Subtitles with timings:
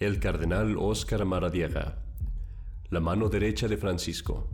[0.00, 1.98] el cardenal Óscar Maradiaga,
[2.88, 4.48] la mano derecha de Francisco.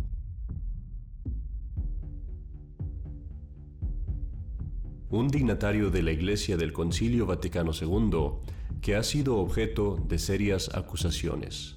[5.10, 8.40] Un dignatario de la Iglesia del Concilio Vaticano II
[8.80, 11.76] que ha sido objeto de serias acusaciones.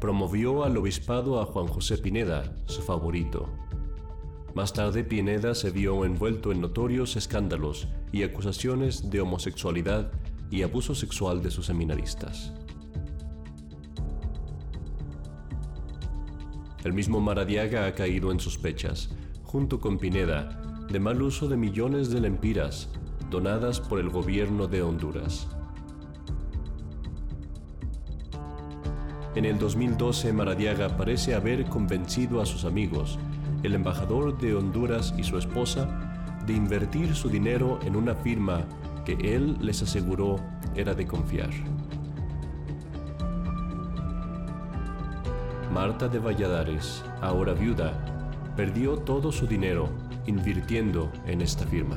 [0.00, 3.48] Promovió al obispado a Juan José Pineda, su favorito.
[4.52, 10.10] Más tarde Pineda se vio envuelto en notorios escándalos y acusaciones de homosexualidad
[10.50, 12.52] y abuso sexual de sus seminaristas.
[16.84, 19.10] El mismo Maradiaga ha caído en sospechas,
[19.42, 22.88] junto con Pineda, de mal uso de millones de lempiras
[23.30, 25.48] donadas por el gobierno de Honduras.
[29.34, 33.18] En el 2012, Maradiaga parece haber convencido a sus amigos,
[33.62, 38.64] el embajador de Honduras y su esposa, de invertir su dinero en una firma
[39.08, 40.36] que él les aseguró
[40.76, 41.48] era de confiar.
[45.72, 49.88] Marta de Valladares, ahora viuda, perdió todo su dinero
[50.26, 51.96] invirtiendo en esta firma.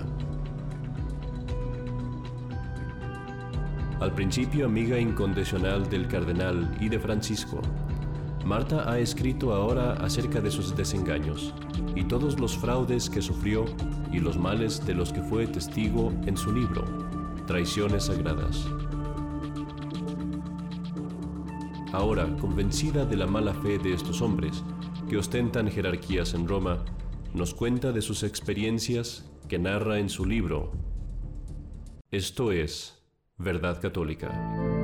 [3.99, 7.61] Al principio amiga incondicional del cardenal y de Francisco,
[8.45, 11.53] Marta ha escrito ahora acerca de sus desengaños
[11.95, 13.65] y todos los fraudes que sufrió
[14.11, 16.83] y los males de los que fue testigo en su libro,
[17.47, 18.67] Traiciones Sagradas.
[21.93, 24.63] Ahora, convencida de la mala fe de estos hombres,
[25.09, 26.83] que ostentan jerarquías en Roma,
[27.33, 30.71] nos cuenta de sus experiencias que narra en su libro.
[32.09, 33.03] Esto es
[33.37, 34.80] Verdad Católica.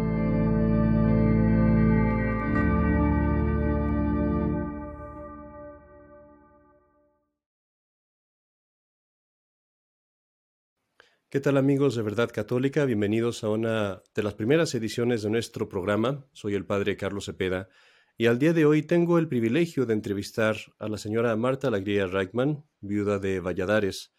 [11.29, 12.85] ¿Qué tal amigos de Verdad Católica?
[12.85, 16.25] Bienvenidos a una de las primeras ediciones de nuestro programa.
[16.31, 17.67] Soy el Padre Carlos Cepeda
[18.17, 22.07] y al día de hoy tengo el privilegio de entrevistar a la señora Marta Alegría
[22.07, 24.15] Reichman, viuda de Valladares.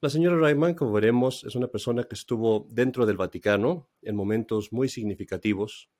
[0.00, 4.72] La señora Reichman, como veremos, es una persona que estuvo dentro del Vaticano en momentos
[4.72, 5.90] muy significativos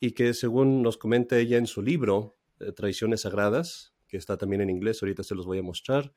[0.00, 4.62] y que, según nos comenta ella en su libro, eh, Traiciones Sagradas, que está también
[4.62, 6.14] en inglés, ahorita se los voy a mostrar,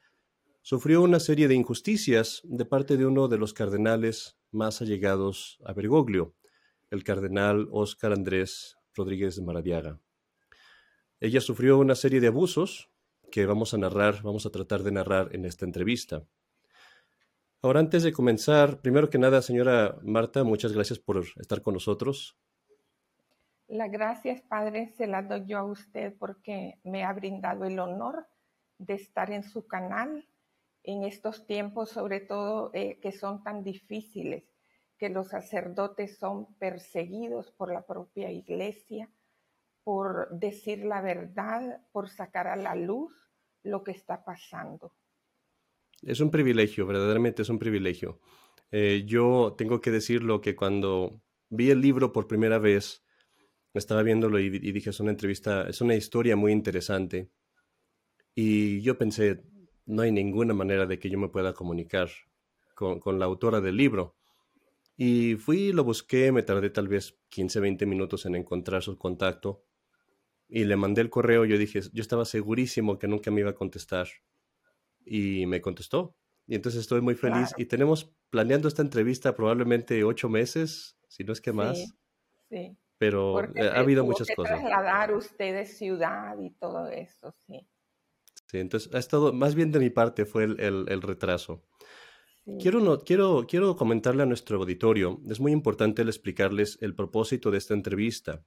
[0.66, 5.74] sufrió una serie de injusticias de parte de uno de los cardenales más allegados a
[5.74, 6.34] Bergoglio,
[6.90, 10.00] el cardenal Óscar Andrés Rodríguez de Maradiaga.
[11.20, 12.90] Ella sufrió una serie de abusos
[13.32, 16.24] que vamos a narrar, vamos a tratar de narrar en esta entrevista.
[17.62, 22.40] Ahora, antes de comenzar, primero que nada, señora Marta, muchas gracias por estar con nosotros.
[23.68, 28.26] La gracias, Padre, se la doy yo a usted porque me ha brindado el honor
[28.80, 30.28] de estar en su canal
[30.86, 34.44] en estos tiempos, sobre todo eh, que son tan difíciles,
[34.98, 39.10] que los sacerdotes son perseguidos por la propia iglesia,
[39.84, 43.14] por decir la verdad, por sacar a la luz
[43.64, 44.94] lo que está pasando.
[46.02, 48.20] Es un privilegio, verdaderamente es un privilegio.
[48.72, 53.04] Eh, yo tengo que decirlo que cuando vi el libro por primera vez,
[53.74, 57.32] estaba viéndolo y, y dije, es una entrevista, es una historia muy interesante.
[58.34, 59.44] Y yo pensé,
[59.86, 62.10] no hay ninguna manera de que yo me pueda comunicar
[62.74, 64.16] con, la autora del libro.
[64.98, 69.64] Y fui, lo busqué, me tardé tal vez 15, 20 minutos en encontrar su contacto.
[70.48, 73.56] Y le mandé el correo, yo dije, yo estaba segurísimo que nunca me iba a
[73.56, 74.08] contestar.
[75.06, 76.16] Y me contestó.
[76.48, 77.54] Y entonces estoy muy feliz.
[77.58, 81.96] Y tenemos planeando esta entrevista probablemente ocho meses, si no es que más.
[82.50, 82.78] Sí.
[82.98, 84.60] Pero ha habido muchas que cosas.
[84.60, 87.68] Trasladar ustedes ciudad y todo eso, sí.
[88.56, 91.66] Sí, entonces ha estado, más bien de mi parte fue el, retraso.
[92.58, 97.58] Quiero, no, quiero, quiero comentarle a nuestro auditorio, es muy importante explicarles el propósito de
[97.58, 98.46] esta entrevista.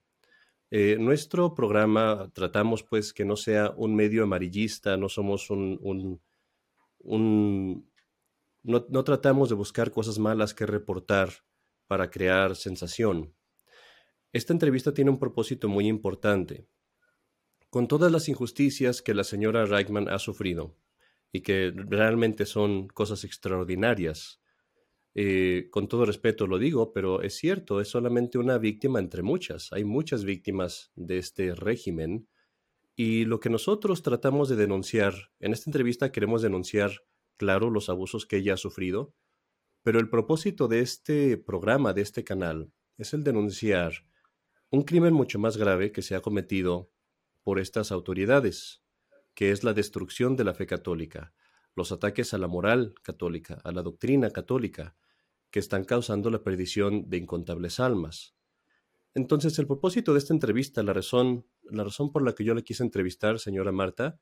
[0.71, 6.23] Eh, nuestro programa tratamos pues que no sea un medio amarillista, no somos un, un,
[7.01, 7.91] un
[8.63, 11.29] no, no tratamos de buscar cosas malas que reportar
[11.87, 13.35] para crear sensación.
[14.33, 16.67] Esta entrevista tiene un propósito muy importante
[17.71, 20.77] con todas las injusticias que la señora Reichman ha sufrido
[21.33, 24.41] y que realmente son cosas extraordinarias,
[25.15, 29.73] eh, con todo respeto lo digo, pero es cierto, es solamente una víctima entre muchas.
[29.73, 32.29] Hay muchas víctimas de este régimen
[32.95, 36.93] y lo que nosotros tratamos de denunciar, en esta entrevista queremos denunciar,
[37.37, 39.15] claro, los abusos que ella ha sufrido,
[39.83, 44.05] pero el propósito de este programa, de este canal, es el denunciar
[44.71, 46.91] un crimen mucho más grave que se ha cometido
[47.49, 48.83] por estas autoridades,
[49.33, 51.33] que es la destrucción de la fe católica,
[51.75, 54.99] los ataques a la moral católica, a la doctrina católica,
[55.51, 58.37] que están causando la perdición de incontables almas.
[59.15, 62.65] Entonces, el propósito de esta entrevista, la razón, la razón por la que yo le
[62.65, 64.21] quise entrevistar, señora Marta,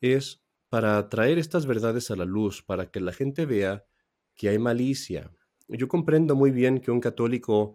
[0.00, 3.84] es para traer estas verdades a la luz, para que la gente vea
[4.34, 5.30] que hay malicia.
[5.68, 7.74] Yo comprendo muy bien que un católico,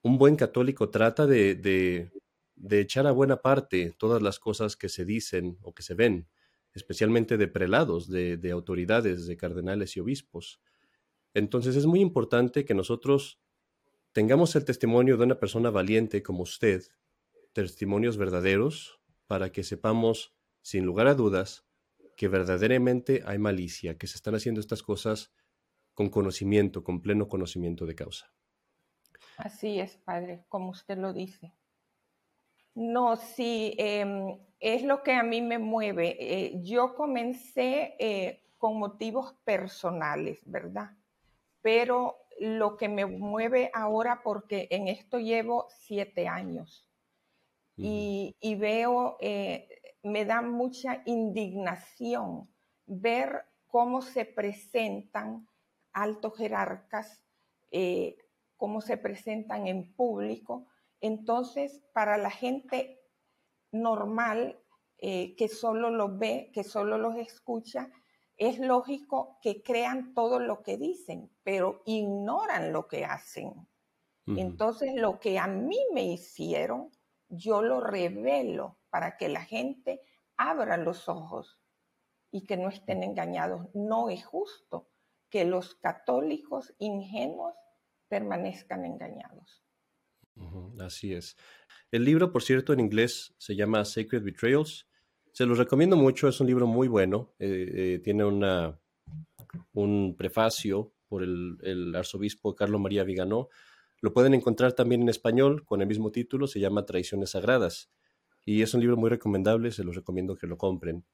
[0.00, 2.10] un buen católico trata de, de,
[2.58, 6.28] de echar a buena parte todas las cosas que se dicen o que se ven,
[6.74, 10.60] especialmente de prelados, de, de autoridades, de cardenales y obispos.
[11.34, 13.40] Entonces es muy importante que nosotros
[14.12, 16.82] tengamos el testimonio de una persona valiente como usted,
[17.52, 21.66] testimonios verdaderos, para que sepamos, sin lugar a dudas,
[22.16, 25.32] que verdaderamente hay malicia, que se están haciendo estas cosas
[25.94, 28.32] con conocimiento, con pleno conocimiento de causa.
[29.36, 31.54] Así es, Padre, como usted lo dice.
[32.78, 36.16] No, sí, em, es lo que a mí me mueve.
[36.20, 40.92] Eh, yo comencé eh, con motivos personales, ¿verdad?
[41.60, 46.88] Pero lo que me mueve ahora, porque en esto llevo siete años
[47.76, 49.68] y, veo eh,
[50.04, 52.48] me da mucha indignación
[52.86, 55.48] ver cómo se presentan
[55.92, 57.20] altos jerarcas,
[58.56, 60.68] cómo se presentan en público.
[61.00, 63.00] Entonces, para la gente
[63.72, 64.58] normal
[64.98, 67.90] eh, que solo los ve, que solo los escucha,
[68.36, 73.68] es lógico que crean todo lo que dicen, pero ignoran lo que hacen.
[74.26, 76.90] Entonces, lo que a mí me hicieron,
[77.30, 80.02] yo lo revelo para que la gente
[80.36, 81.58] abra los ojos
[82.30, 83.68] y que no estén engañados.
[83.72, 84.90] No es justo
[85.30, 87.54] que los católicos ingenuos
[88.08, 89.64] permanezcan engañados.
[90.78, 91.36] Así es.
[91.90, 94.86] El libro, por cierto, en inglés se llama Sacred Betrayals.
[95.32, 97.34] Se los recomiendo mucho, es un libro muy bueno.
[97.38, 98.24] Eh, eh, tiene
[99.72, 103.48] un prefacio por el, el, arzobispo Carlos María Viganó.
[104.00, 107.90] Lo pueden encontrar también en español con el mismo título, se llama Traiciones Sagradas
[108.48, 111.04] y es un libro muy recomendable, se los recomiendo que lo compren.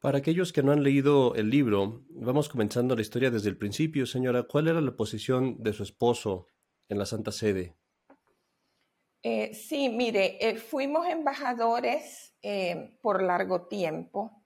[0.00, 4.04] Para aquellos que no han leído el libro, vamos comenzando la historia desde el principio,
[4.04, 4.42] señora.
[4.42, 6.48] ¿Cuál era la posición de su esposo
[6.88, 7.76] en la Santa Sede?
[9.26, 14.44] Eh, sí, mire, eh, fuimos embajadores eh, por largo tiempo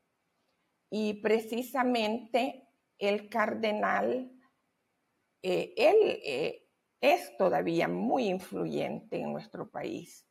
[0.89, 4.33] y precisamente el cardenal,
[5.43, 6.23] él
[7.01, 10.27] es todavía muy influyente en nuestro país.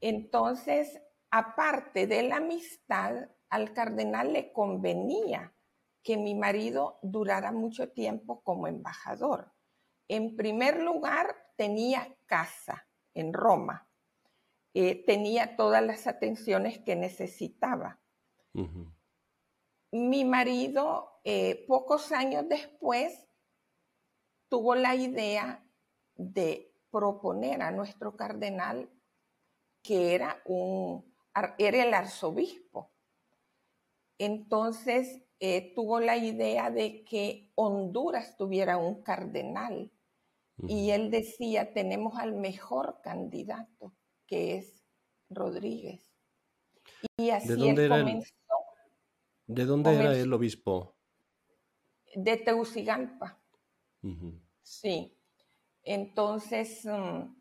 [0.00, 1.00] Entonces,
[1.30, 5.54] aparte de la amistad, al cardenal le convenía
[6.02, 9.52] que mi marido durara mucho tiempo como embajador.
[10.08, 13.88] En primer lugar, tenía casa en Roma,
[14.74, 18.00] eh, tenía todas las atenciones que necesitaba.
[19.92, 23.26] Mi marido, eh, pocos años después,
[24.48, 25.64] tuvo la idea
[26.16, 28.90] de proponer a nuestro cardenal
[29.82, 31.04] que era, un,
[31.58, 32.90] era el arzobispo.
[34.18, 39.92] Entonces eh, tuvo la idea de que Honduras tuviera un cardenal.
[40.58, 43.94] Y él decía, tenemos al mejor candidato,
[44.26, 44.84] que es
[45.28, 46.14] Rodríguez.
[47.16, 48.34] Y así ¿De dónde era comenzó.
[49.46, 50.96] ¿De dónde era el obispo?
[52.14, 53.42] De Tegucigalpa.
[54.62, 55.18] Sí.
[55.82, 57.34] Entonces, mm,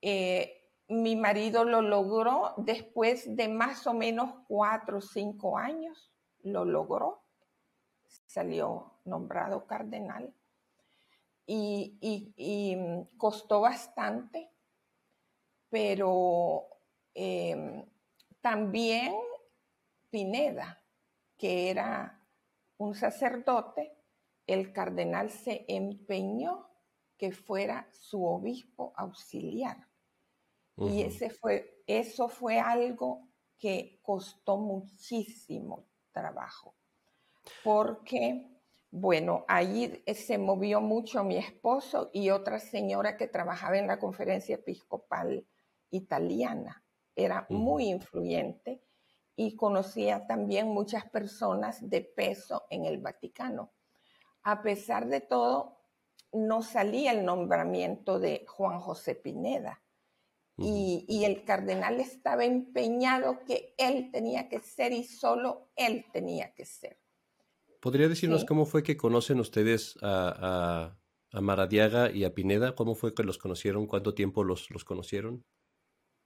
[0.00, 6.64] eh, mi marido lo logró después de más o menos cuatro o cinco años, lo
[6.64, 7.22] logró,
[8.26, 10.32] salió nombrado cardenal
[11.46, 14.50] y, mm, costó bastante,
[15.68, 16.68] pero
[17.14, 17.84] em,
[18.40, 19.14] también
[20.10, 20.82] Pineda,
[21.36, 22.26] que era
[22.78, 23.96] un sacerdote,
[24.46, 26.68] el cardenal se empeñó
[27.16, 29.88] que fuera su obispo auxiliar.
[30.78, 36.74] Y ese fue, eso fue algo que costó muchísimo trabajo,
[37.64, 38.55] porque,
[38.90, 44.56] bueno, ahí se movió mucho mi esposo y otra señora que trabajaba en la conferencia
[44.56, 45.46] episcopal
[45.90, 46.84] italiana.
[47.14, 48.82] Era muy influyente
[49.34, 53.72] y conocía también muchas personas de peso en el Vaticano.
[54.42, 55.76] A pesar de todo,
[56.32, 59.82] no salía el nombramiento de Juan José Pineda
[60.58, 66.64] y, el cardenal estaba empeñado que él tenía que ser y solo él tenía que
[66.64, 66.98] ser.
[67.86, 70.96] ¿Podría decirnos cómo fue que conocen ustedes a,
[71.30, 72.74] Maradiaga y a Pineda?
[72.74, 73.86] ¿Cómo fue que los conocieron?
[73.86, 75.44] ¿Cuánto tiempo los, los conocieron?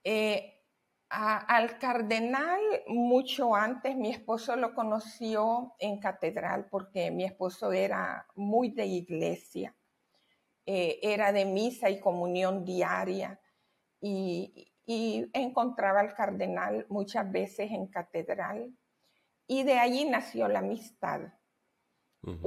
[0.03, 0.65] Eh,
[1.11, 8.71] al cardenal mucho antes, mi esposo lo conoció en catedral porque mi esposo era muy
[8.71, 9.77] de iglesia
[10.65, 13.39] eh, era de misa y comunión diaria
[14.01, 18.75] y, encontraba al cardenal muchas veces en catedral
[19.47, 21.21] y de allí nació la amistad.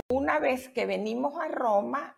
[0.10, 2.16] Una vez que venimos a Roma,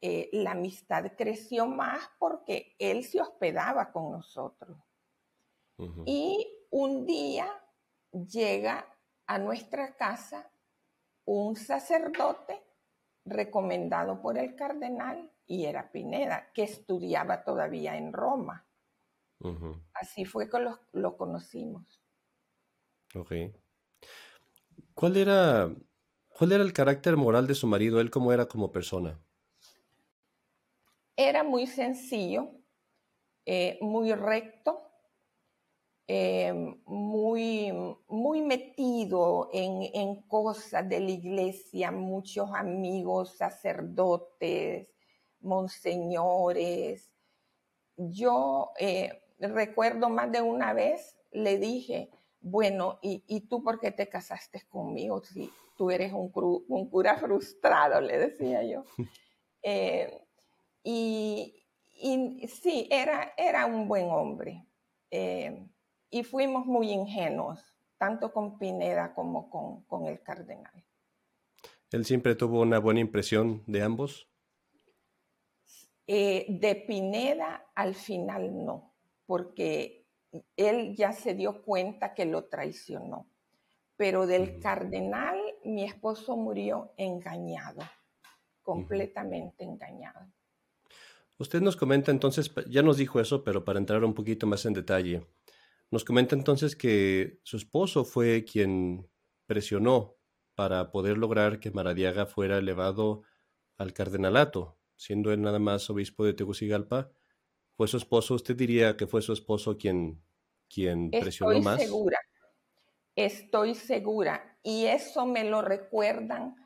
[0.00, 4.76] eh, la amistad creció más porque él se hospedaba con nosotros.
[6.04, 7.48] Y un día
[8.12, 8.86] llega
[9.26, 10.50] a nuestra casa
[11.24, 12.62] un sacerdote
[13.24, 18.66] recomendado por el cardenal y era Pineda, que estudiaba todavía en Roma.
[19.94, 20.58] Así fue que
[20.92, 22.00] lo, conocimos.
[23.14, 23.32] Ok.
[24.94, 25.74] ¿Cuál era,
[26.40, 28.00] ¿Cuál era el carácter moral de su marido?
[28.00, 29.20] ¿Él cómo era como persona?
[31.14, 32.52] Era muy sencillo,
[33.44, 34.80] eh, muy recto,
[36.08, 36.50] eh,
[36.86, 37.74] muy,
[38.08, 44.88] muy metido en, cosas de la iglesia, muchos amigos, sacerdotes,
[45.40, 47.12] monseñores.
[47.98, 52.08] Yo eh, recuerdo más de una vez, le dije,
[52.40, 56.28] bueno, ¿y, tú por qué te casaste conmigo si tú eres un,
[56.90, 58.02] cura frustrado?
[58.02, 58.84] Le decía yo.
[59.62, 60.26] Eh,
[60.82, 61.54] y,
[62.48, 64.64] sí, era, era un buen hombre
[66.10, 67.60] y fuimos muy ingenuos,
[67.98, 70.84] tanto con Pineda como con, el cardenal.
[71.92, 74.28] ¿Él siempre tuvo una buena impresión de ambos?
[76.06, 78.94] Eh, de Pineda al final no,
[79.26, 80.06] porque
[80.56, 83.26] él ya se dio cuenta que lo traicionó.
[83.96, 87.82] Pero del cardenal, mi esposo murió engañado,
[88.62, 90.20] completamente engañado.
[91.38, 94.74] Usted nos comenta entonces, ya nos dijo eso, pero para entrar un poquito más en
[94.74, 95.26] detalle,
[95.90, 99.08] nos comenta entonces que su esposo fue quien
[99.46, 100.16] presionó
[100.54, 103.22] para poder lograr que Maradiaga fuera elevado
[103.78, 107.10] al cardenalato, siendo él nada más obispo de Tegucigalpa.
[107.72, 108.34] ¿Fue su esposo?
[108.34, 110.22] ¿Usted diría que fue su esposo quien,
[110.68, 111.80] quien presionó más?
[111.80, 112.18] Estoy segura,
[113.16, 114.49] estoy segura.
[114.62, 116.56] Y eso me lo recuerdan.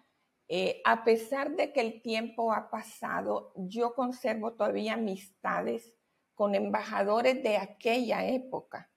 [0.48, 5.94] Eh, a pesar de que el tiempo ha pasado, yo conservo todavía amistades
[6.34, 8.90] con embajadores de aquella época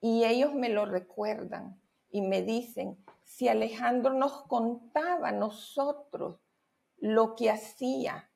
[0.00, 6.40] y ellos me lo recuerdan y me dicen, si Alejandro nos contaba a nosotros
[6.98, 8.30] lo que hacía,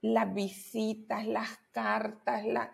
[0.00, 2.70] las visitas, las cartas, la,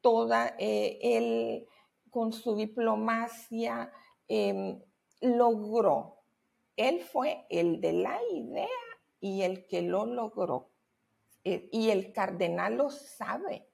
[0.00, 1.66] toda eh, él
[2.10, 3.92] con su diplomacia
[4.28, 4.80] em,
[5.20, 6.22] logró.
[6.76, 8.68] Él fue el de la idea
[9.20, 10.70] y el que lo logró.
[11.44, 13.68] Eh, y el cardenal lo sabe,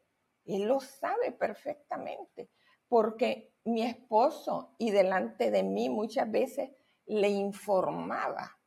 [0.44, 2.50] él lo sabe perfectamente,
[2.86, 6.70] porque mi esposo y delante de mí muchas veces
[7.06, 8.58] le informaba.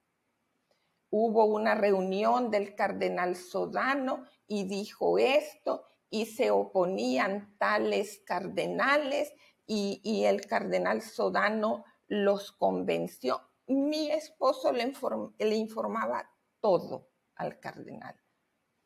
[1.12, 9.34] Hubo una reunión del cardenal Sodano y dijo esto y se oponían tales cardenales
[9.67, 13.41] y, el cardenal Sodano los convenció.
[13.67, 14.93] Mi esposo le,
[15.39, 18.15] le informaba todo al cardenal.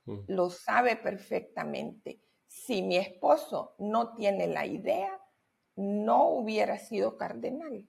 [0.05, 0.19] Mm.
[0.27, 2.21] Lo sabe perfectamente.
[2.47, 5.21] Si mi esposo no tiene la idea,
[5.75, 7.88] no hubiera sido cardenal.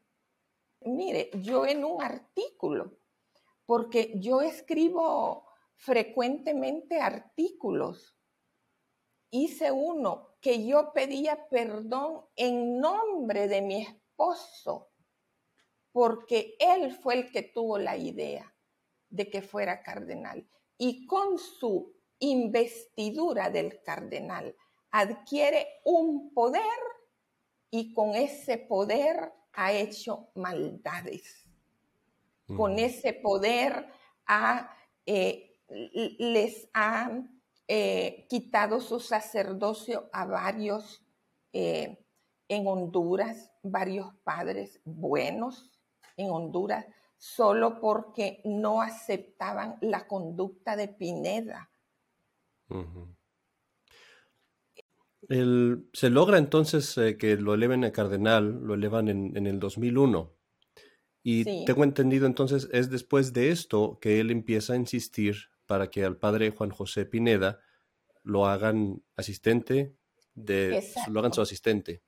[0.82, 2.98] Mire, yo en un artículo,
[3.66, 8.16] porque yo escribo frecuentemente artículos,
[9.30, 14.89] hice uno que yo pedía perdón en nombre de mi esposo,
[15.92, 18.52] porque él fue el que tuvo la idea
[19.08, 20.46] de que fuera cardenal.
[20.78, 24.54] Y con su investidura del cardenal
[24.90, 26.62] adquiere un poder
[27.70, 31.46] y con ese poder ha hecho maldades.
[32.56, 33.86] Con ese poder
[35.06, 37.22] eh, les ha
[37.68, 41.04] eh, quitado su sacerdocio a varios
[41.52, 42.04] eh,
[42.48, 45.70] en Honduras, varios padres buenos
[46.16, 46.86] en Honduras,
[47.18, 51.70] solo porque no aceptaban la conducta de Pineda
[55.92, 60.32] se logra entonces eh, que lo eleven a cardenal, lo elevan en, el 2001.
[61.22, 66.04] Y tengo entendido entonces es después de esto que él empieza a insistir para que
[66.04, 67.60] al padre Juan José Pineda
[68.22, 69.94] lo hagan asistente,
[70.34, 72.02] de, lo hagan su asistente.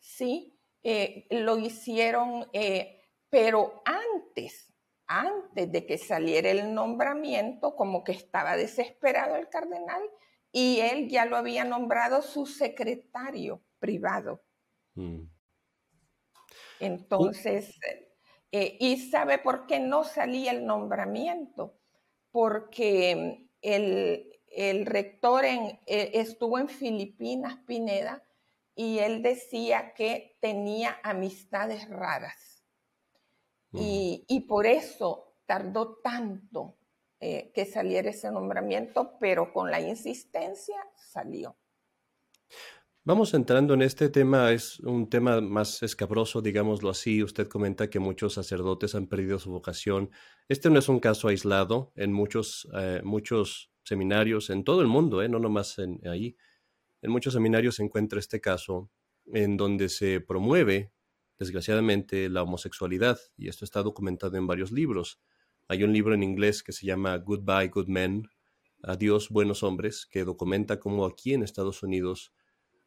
[0.00, 2.95] Sí, eh, lo hicieron, eh,
[3.36, 4.72] pero antes,
[5.06, 10.00] antes de que saliera el nombramiento, como que estaba desesperado el cardenal
[10.50, 14.42] y él ya lo había nombrado su secretario privado.
[14.94, 15.24] Mm.
[16.80, 17.78] Entonces,
[18.52, 21.78] eh, ¿y sabe por qué no salía el nombramiento?
[22.30, 28.22] Porque el, el rector eh, estuvo en Filipinas, Pineda,
[28.74, 32.55] y él decía que tenía amistades raras.
[33.78, 36.76] Y, por eso tardó tanto
[37.20, 41.56] eh, que saliera ese nombramiento, pero con la insistencia salió.
[43.04, 47.22] Vamos entrando en este tema, es un tema más escabroso, digámoslo así.
[47.22, 50.10] Usted comenta que muchos sacerdotes han perdido su vocación.
[50.48, 55.22] Este no es un caso aislado en muchos, eh, muchos seminarios en todo el mundo,
[55.22, 55.28] ¿eh?
[55.28, 56.36] no nomás en, ahí.
[57.00, 58.90] En muchos seminarios se encuentra este caso
[59.26, 60.92] en donde se promueve,
[61.38, 65.20] desgraciadamente, la homosexualidad, y esto está documentado en varios libros.
[65.68, 68.28] Hay un libro en inglés que se llama Goodbye, Good Men,
[68.82, 72.32] Adiós, Buenos Hombres, que documenta cómo aquí en Estados Unidos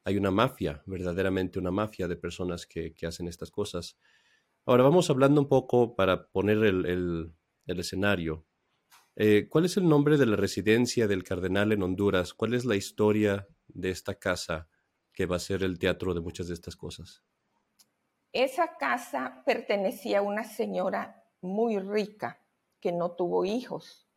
[0.04, 3.98] hay una mafia, verdaderamente una mafia de personas que, hacen estas cosas.
[4.66, 7.34] Ahora vamos hablando un poco para poner el
[7.66, 8.46] escenario.
[9.22, 12.34] Eh, ¿Cuál es el nombre de la residencia del cardenal en Honduras?
[12.34, 14.70] ¿Cuál es la historia de esta casa
[15.12, 17.22] que va a ser el teatro de muchas de estas cosas?
[18.32, 22.40] Esa casa pertenecía a una señora muy rica
[22.80, 24.08] que no tuvo hijos.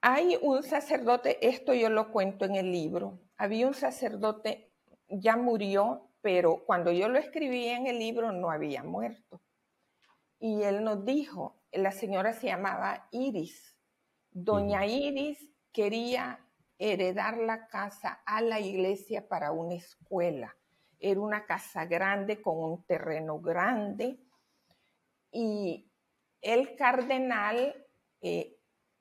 [0.00, 4.72] Hay un sacerdote, esto yo lo cuento en el libro, había un sacerdote,
[5.08, 9.42] ya murió, pero cuando yo lo escribí en el libro no había muerto.
[10.38, 13.76] Y él nos dijo, la señora se llamaba Iris,
[14.34, 16.40] Doña Iris quería
[16.78, 20.56] heredar la casa a la iglesia para una escuela.
[21.04, 24.20] Era una casa grande con un terreno grande
[25.32, 25.90] y
[26.40, 27.74] el cardenal
[28.20, 28.56] eh,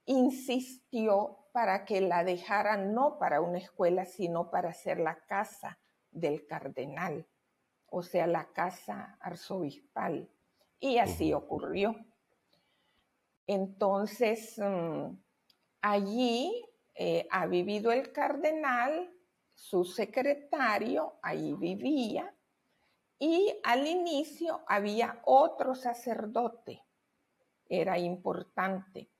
[0.06, 5.78] insistió para que la dejara no para una escuela, sino para hacer la casa
[6.10, 7.28] del cardenal,
[7.86, 10.28] o sea, la casa arzobispal.
[10.80, 11.96] Y así ocurrió.
[13.46, 15.18] Entonces, mm,
[15.82, 16.66] allí
[16.96, 19.12] eh, ha vivido el cardenal,
[19.62, 22.36] su secretario, ahí vivía,
[23.20, 26.84] y al inicio había otro sacerdote,
[27.70, 29.12] era importante,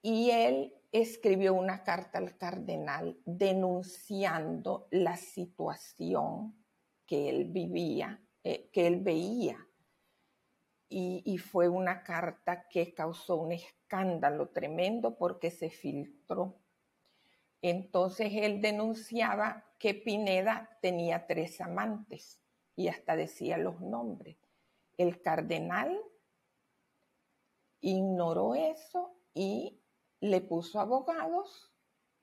[0.00, 6.64] y él escribió una carta al cardenal denunciando la situación
[7.04, 9.58] que él vivía, eh, que él veía
[10.88, 16.62] y, fue una carta que causó un escándalo tremendo porque se filtró.
[17.68, 22.40] Entonces él denunciaba que Pineda tenía tres amantes
[22.76, 24.36] y hasta decía los nombres.
[24.96, 26.00] El cardenal
[27.80, 29.82] ignoró eso y
[30.20, 31.74] le puso abogados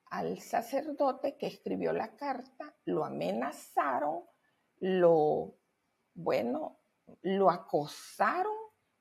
[0.06, 4.23] al sacerdote que escribió la carta, lo amenazaron,
[4.79, 5.58] lo,
[6.13, 6.79] bueno,
[7.21, 8.56] lo acosaron,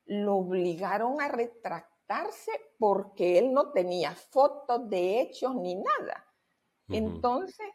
[0.07, 2.51] lo obligaron a retractarse
[2.81, 6.32] porque él no tenía fotos de hechos ni nada.
[6.93, 7.67] Entonces,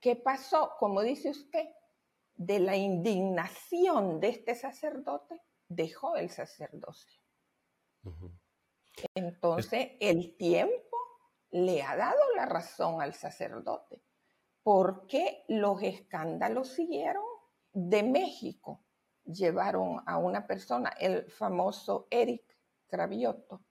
[0.00, 0.72] ¿qué pasó?
[0.78, 1.68] Como dice usted,
[2.34, 7.20] de la indignación de este sacerdote, dejó el sacerdocio.
[9.14, 10.96] Entonces, el tiempo
[11.50, 14.02] le ha dado la razón al sacerdote,
[14.62, 17.24] porque los escándalos siguieron
[17.72, 18.84] de México
[19.24, 23.62] llevaron a una persona, el famoso Eric Cravioto.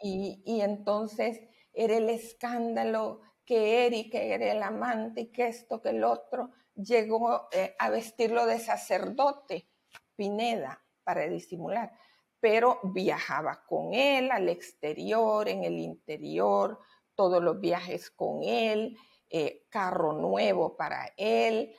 [0.00, 1.40] y, entonces
[1.72, 7.48] era el escándalo que Eric era el amante y que esto, que el otro, llegó
[7.52, 9.68] eh, a vestirlo de sacerdote,
[10.16, 11.92] Pineda, para disimular,
[12.40, 16.78] pero viajaba con él al exterior, en el interior,
[17.14, 18.96] todos los viajes con él,
[19.30, 21.74] eh, carro nuevo para él,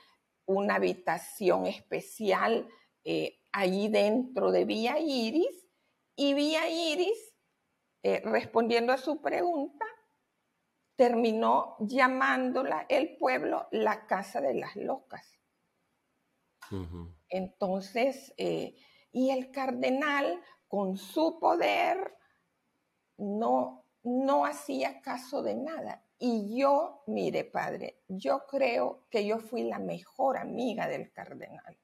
[0.46, 2.68] una habitación especial
[3.04, 5.68] eh, allí dentro de Vía Iris
[6.16, 7.34] y Vía Iris,
[8.02, 9.84] eh, respondiendo a su pregunta,
[10.96, 15.38] terminó llamándola el pueblo la casa de las locas.
[17.28, 18.76] Entonces, eh,
[19.12, 22.16] y el cardenal con su poder
[23.18, 26.04] no, no hacía caso de nada.
[26.18, 31.78] Y yo, mire, padre, yo creo que yo fui la mejor amiga del cardenal.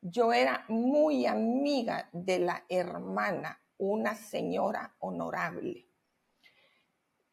[0.00, 5.88] Yo era muy amiga de la hermana, una señora honorable.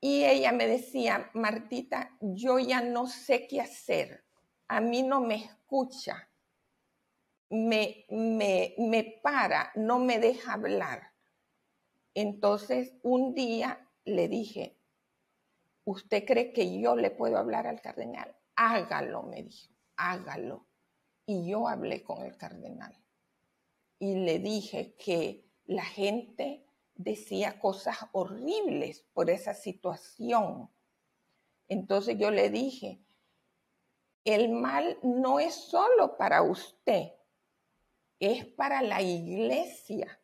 [0.01, 4.25] Y ella me decía, Martita, yo ya no sé qué hacer.
[4.67, 6.27] A mí no me escucha.
[7.51, 11.13] Me, me, me para, no me deja hablar.
[12.15, 14.77] Entonces, un día le dije,
[15.85, 18.35] ¿usted cree que yo le puedo hablar al cardenal?
[18.55, 20.65] Hágalo, me dijo, hágalo.
[21.25, 23.01] Y yo hablé con el cardenal
[24.01, 30.69] y le dije que la gente decía cosas horribles por esa situación.
[31.67, 33.01] Entonces yo le dije,
[34.25, 37.13] el mal no es solo para usted,
[38.19, 40.19] es para la iglesia.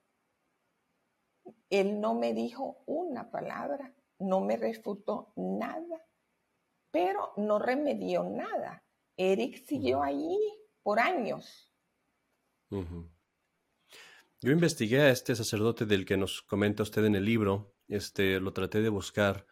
[1.70, 6.06] Él no me dijo una palabra, no me refutó nada,
[6.92, 8.84] pero no remedió nada.
[9.16, 10.40] Eric siguió allí
[10.84, 11.74] por años.
[14.42, 18.54] Yo investigué a este sacerdote del que nos comenta usted en el libro, este, lo
[18.54, 19.48] traté de buscar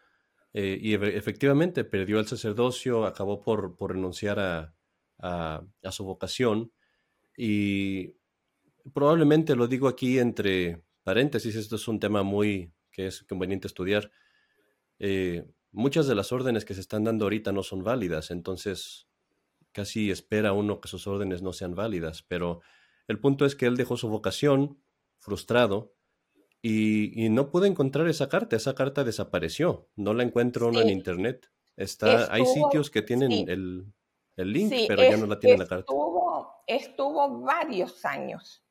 [0.52, 4.76] eh, y efectivamente perdió el sacerdocio, acabó por, por renunciar a,
[5.18, 6.72] a, su vocación
[7.36, 8.14] y
[8.94, 14.10] probablemente lo digo aquí entre paréntesis, esto es un tema muy que es conveniente estudiar.
[14.98, 19.08] Eh, muchas de las órdenes que se están dando ahorita no son válidas, entonces
[19.72, 22.60] casi espera uno que sus órdenes no sean válidas, pero
[23.08, 24.78] el punto es que él dejó su vocación
[25.18, 25.94] frustrado
[26.62, 28.56] y, no pude encontrar esa carta.
[28.56, 29.88] Esa carta desapareció.
[29.94, 31.48] No la encuentro en internet.
[31.76, 33.92] Está, hay sitios que tienen el,
[34.36, 35.92] link, pero ya no la tienen la carta.
[36.66, 38.64] Estuvo varios años,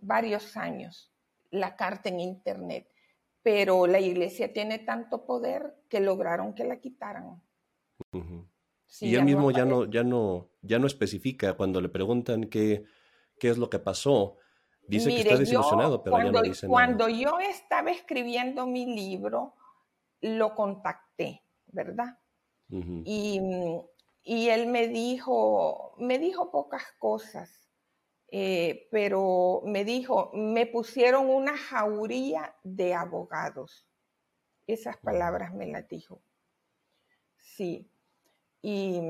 [0.00, 1.10] varios años
[1.50, 2.88] la carta en internet,
[3.42, 7.42] pero la iglesia tiene tanto poder que lograron que la quitaran.
[9.00, 12.84] y él mismo ya no, ya no, ya no especifica cuando le preguntan qué,
[13.40, 14.36] qué es lo que pasó.
[14.86, 19.54] Dice que está desilusionado, pero cuando, ya no dice Cuando yo estaba escribiendo mi libro,
[20.20, 22.18] lo contacté, ¿verdad?
[22.68, 23.40] y,
[24.22, 27.68] y, él me dijo, me dijo pocas cosas,
[28.28, 33.88] eh, pero me dijo, me pusieron una jauría de abogados.
[34.68, 36.22] Esas palabras me las dijo.
[37.38, 37.90] Sí.
[38.62, 39.00] Y,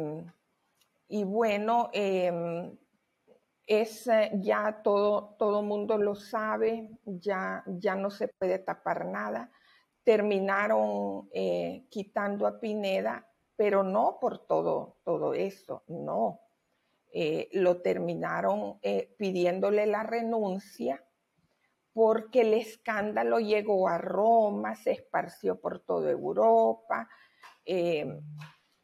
[1.08, 2.72] y bueno, eh,
[3.70, 9.48] es eh, ya todo, todo mundo lo sabe, ya, ya no se puede tapar nada.
[10.02, 16.40] Terminaron eh, quitando a Pineda, pero no por todo, todo eso, no.
[17.12, 18.80] Eh, lo terminaron
[19.16, 21.04] pidiéndole la renuncia
[21.92, 27.08] porque el escándalo llegó a Roma, se esparció por toda Europa
[27.64, 28.04] y,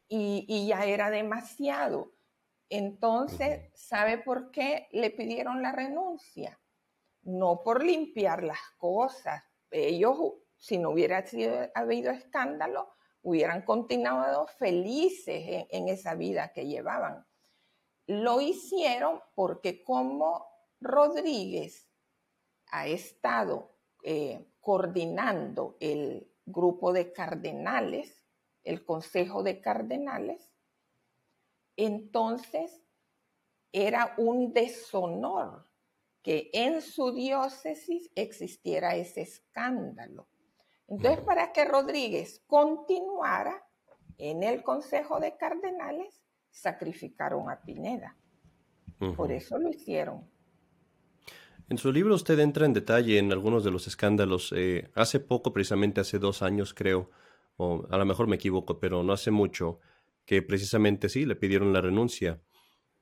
[0.09, 2.16] y ya era demasiado.
[2.69, 6.59] Entonces, ¿sabe por qué le pidieron la renuncia?
[7.23, 9.43] No por limpiar las cosas.
[9.71, 10.17] Ellos,
[10.57, 11.23] si no hubiera
[11.75, 17.25] habido escándalo, hubieran continuado felices en, esa vida que llevaban.
[18.05, 20.45] Lo hicieron porque como
[20.79, 21.89] Rodríguez
[22.71, 28.25] ha estado eh, coordinando el grupo de cardenales,
[28.63, 30.53] el Consejo de Cardenales,
[31.77, 32.81] entonces
[33.71, 35.65] era un deshonor
[36.21, 40.27] que en su diócesis existiera ese escándalo.
[40.87, 43.63] Entonces, para que Rodríguez continuara
[44.17, 48.17] en el Consejo de Cardenales, sacrificaron a Pineda.
[49.15, 50.27] Por eso lo hicieron.
[51.69, 54.53] En su libro usted entra en detalle en algunos de los escándalos.
[54.55, 57.11] Eh, hace poco, precisamente hace dos años creo,
[57.57, 59.79] o a lo mejor me equivoco, pero no hace mucho,
[60.27, 62.41] que precisamente sí, le pidieron la renuncia.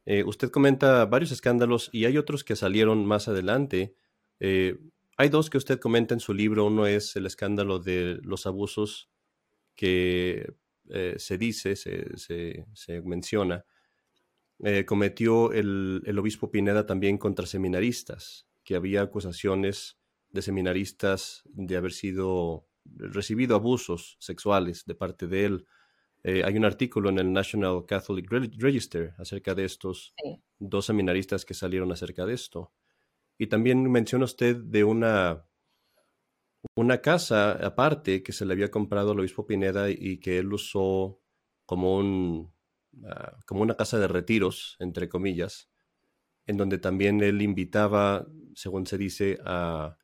[0.05, 3.95] Eh, usted comenta varios escándalos y hay otros que salieron más adelante.
[4.39, 4.77] Eh,
[5.17, 6.65] hay dos que usted comenta en su libro.
[6.65, 9.09] Uno es el escándalo de los abusos
[9.75, 10.53] que
[10.89, 13.65] eh, se dice, se, menciona,
[14.85, 19.97] cometió el, el, obispo Pineda también contra seminaristas, que había acusaciones
[20.29, 25.65] de seminaristas de haber sido recibido abusos sexuales de parte de él.
[26.27, 30.15] Eh, hay un artículo en el National Catholic Register acerca de estos
[30.57, 32.73] dos seminaristas que salieron acerca de esto.
[33.37, 35.45] Y también menciona usted de una,
[36.75, 41.21] una casa aparte que se le había comprado al obispo Pineda y que él usó
[41.67, 42.51] como, un,
[43.05, 45.69] ah, como una casa de retiros, entre comillas,
[46.47, 49.99] en donde también él invitaba, según se dice, a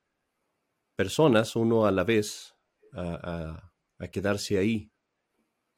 [0.95, 2.53] personas, uno a la vez,
[2.93, 3.71] a
[4.11, 4.90] quedarse ahí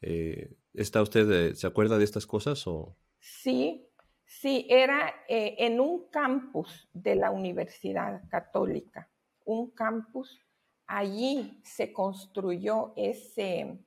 [0.06, 2.98] eh, ¿Está usted, eh, se acuerda de estas cosas o?
[3.20, 3.88] Sí,
[4.26, 9.10] sí, era eh, en un campus de la Universidad Católica,
[9.46, 10.42] un campus,
[10.88, 13.80] allí se construyó ese,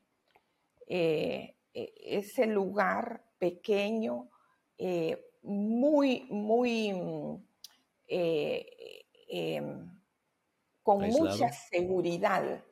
[0.86, 4.30] ese lugar pequeño,
[5.42, 6.94] muy, muy,
[8.08, 10.00] em,
[10.82, 12.64] con mucha seguridad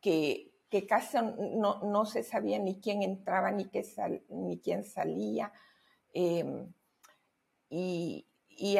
[0.00, 1.18] que que casi
[1.56, 3.84] no, se sabía ni quién entraba ni, qué
[4.28, 5.52] ni quién salía.
[6.12, 6.72] Em,
[7.70, 8.24] y,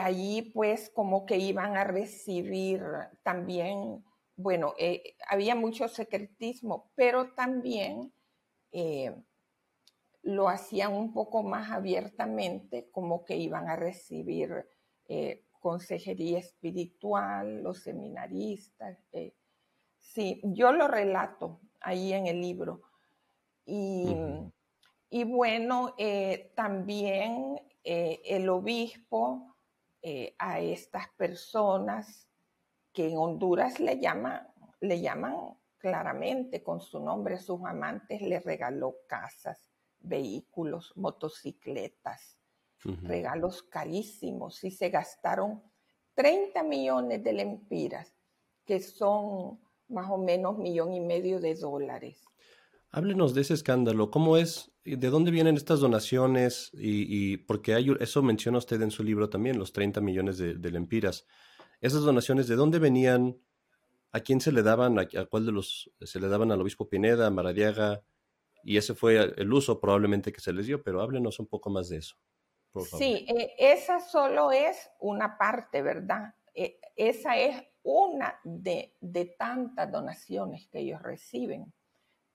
[0.01, 2.83] allí pues como que iban a recibir
[3.23, 4.03] también
[4.39, 8.13] bueno, eh, había mucho secretismo, pero también
[8.71, 9.13] eh,
[10.23, 14.65] lo hacían un poco más abiertamente, como que iban a recibir
[15.09, 18.97] eh, consejería espiritual, los seminaristas.
[19.99, 22.83] sí, yo lo relato ahí en el libro.
[23.65, 24.17] Y,
[25.11, 25.95] y bueno,
[26.55, 29.55] también el obispo
[30.39, 32.29] a estas personas
[32.93, 34.49] que en Honduras le llaman,
[34.81, 42.39] le llaman claramente con su nombre a sus amantes, le regaló casas, vehículos, motocicletas,
[43.03, 45.63] regalos carísimos y se gastaron
[46.15, 48.15] 30 millones de lempiras,
[48.65, 52.25] que son más o menos millón y medio de dólares.
[52.91, 54.11] Háblenos de ese escándalo.
[54.11, 54.73] ¿Cómo es?
[54.85, 56.71] ¿De dónde vienen estas donaciones?
[56.73, 60.71] Y, porque hay, eso menciona usted en su libro también, los 30 millones de, de
[60.71, 61.27] lempiras.
[61.81, 63.39] Esas donaciones, ¿de dónde venían?
[64.13, 64.99] ¿A quién se le daban?
[64.99, 68.03] ¿A, cuál de los se le daban al obispo Pineda, a Maradiaga?
[68.65, 71.89] Y ese fue el uso probablemente que se les dio, pero háblenos un poco más
[71.89, 72.17] de eso.
[72.97, 76.35] Sí, eh, esa solo es una parte, ¿verdad?
[76.55, 81.73] Eh, esa es una de, de tantas donaciones que ellos reciben.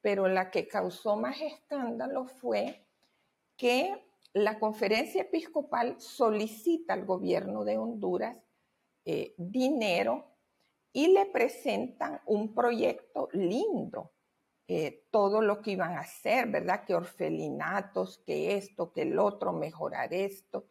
[0.01, 2.85] Pero la que causó más escándalo fue
[3.55, 8.35] que la conferencia episcopal solicita al gobierno de Honduras
[9.05, 10.25] eh, dinero
[10.91, 14.11] y le presentan un proyecto lindo,
[14.67, 16.83] eh, todo lo que iban a hacer, ¿verdad?
[16.85, 20.65] Que orfelinatos, que esto, que el otro, mejorar esto.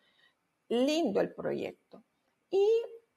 [0.68, 2.02] Lindo el proyecto.
[2.50, 2.66] Y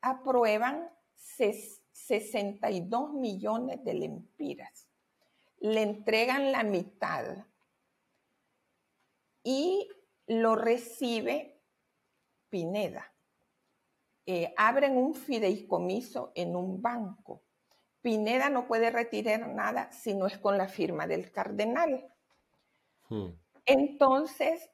[0.01, 4.87] aprueban 62 millones de lempiras.
[5.59, 7.45] Le entregan la mitad
[9.43, 9.89] y
[10.27, 11.61] lo recibe
[12.49, 13.13] Pineda.
[14.25, 17.43] Eh, abren un fideicomiso en un banco.
[18.01, 22.11] Pineda no puede retirar nada si no es con la firma del cardenal.
[23.09, 23.29] Hmm.
[23.65, 24.69] Entonces,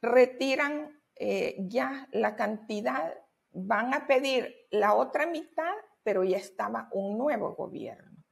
[0.00, 3.14] retiran eh, ya la cantidad,
[3.52, 8.24] van a pedir la otra mitad, pero ya estaba un nuevo gobierno.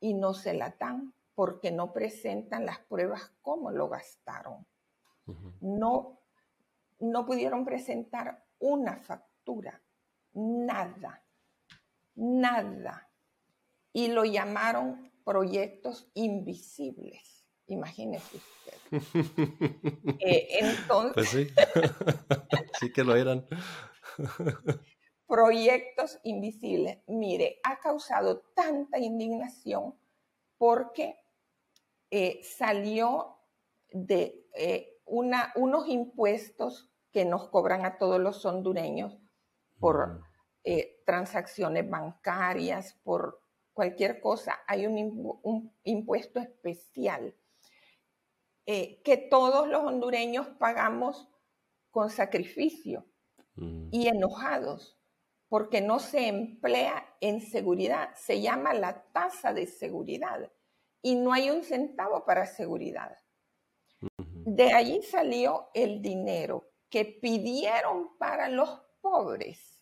[0.00, 4.66] Y no se la dan porque no presentan las pruebas cómo lo gastaron.
[5.60, 6.20] no,
[7.00, 9.80] no pudieron presentar una factura
[10.34, 11.22] nada,
[12.14, 13.08] nada.
[13.92, 17.46] Y lo llamaron proyectos invisibles.
[17.66, 18.74] Imagínese usted.
[20.20, 21.12] Eh, entonces.
[21.14, 21.48] Pues sí.
[22.80, 23.44] sí que lo eran.
[25.26, 26.98] proyectos invisibles.
[27.06, 29.94] Mire, ha causado tanta indignación
[30.58, 31.18] porque
[32.10, 33.38] eh, salió
[33.90, 39.18] de eh, una, unos impuestos que nos cobran a todos los hondureños
[39.78, 40.22] por
[40.64, 43.40] eh, transacciones bancarias, por
[43.72, 47.34] cualquier cosa, hay un, impuesto especial
[48.66, 51.28] que todos los hondureños pagamos
[51.90, 53.04] con sacrificio
[53.56, 53.88] mm.
[53.92, 54.98] y enojados,
[55.48, 60.50] porque no se emplea en seguridad, se llama la tasa de seguridad
[61.02, 63.18] y no hay un centavo para seguridad.
[64.18, 69.80] De allí salió el dinero que pidieron para los pobres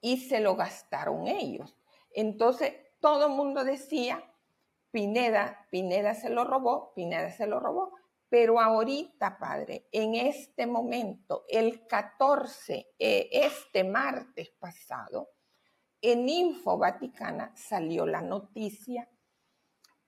[0.00, 1.76] y se lo gastaron ellos.
[2.10, 4.22] Entonces todo el mundo decía,
[4.90, 7.94] Pineda, Pineda se lo robó, Pineda se lo robó.
[8.34, 15.30] Pero ahorita, padre, en este momento, el 14, eh, este martes pasado,
[16.00, 19.08] en Info Vaticana salió la noticia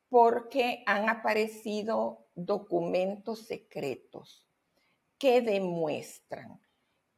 [0.09, 4.45] porque han aparecido documentos secretos
[5.19, 6.61] que demuestran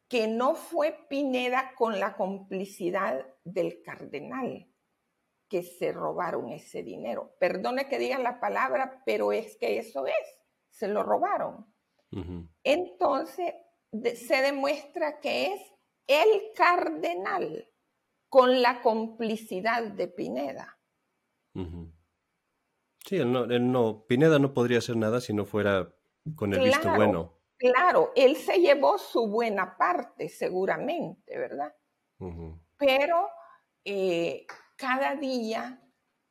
[0.09, 4.71] que no fue Pineda con la complicidad del cardenal
[5.49, 7.35] que se robaron ese dinero.
[7.41, 10.38] Perdone que diga la palabra, pero es que eso es,
[10.71, 11.67] se lo robaron.
[12.63, 13.55] Entonces,
[14.15, 15.61] se demuestra que es
[16.07, 17.69] el cardenal
[18.29, 20.79] con la complicidad de Pineda.
[23.05, 25.95] Sí, no, Pineda no podría hacer nada si no fuera
[26.35, 27.35] con el visto bueno.
[27.59, 31.75] Claro, él se llevó su buena parte, seguramente, ¿verdad?
[32.77, 33.29] Pero
[33.85, 35.83] eh, cada día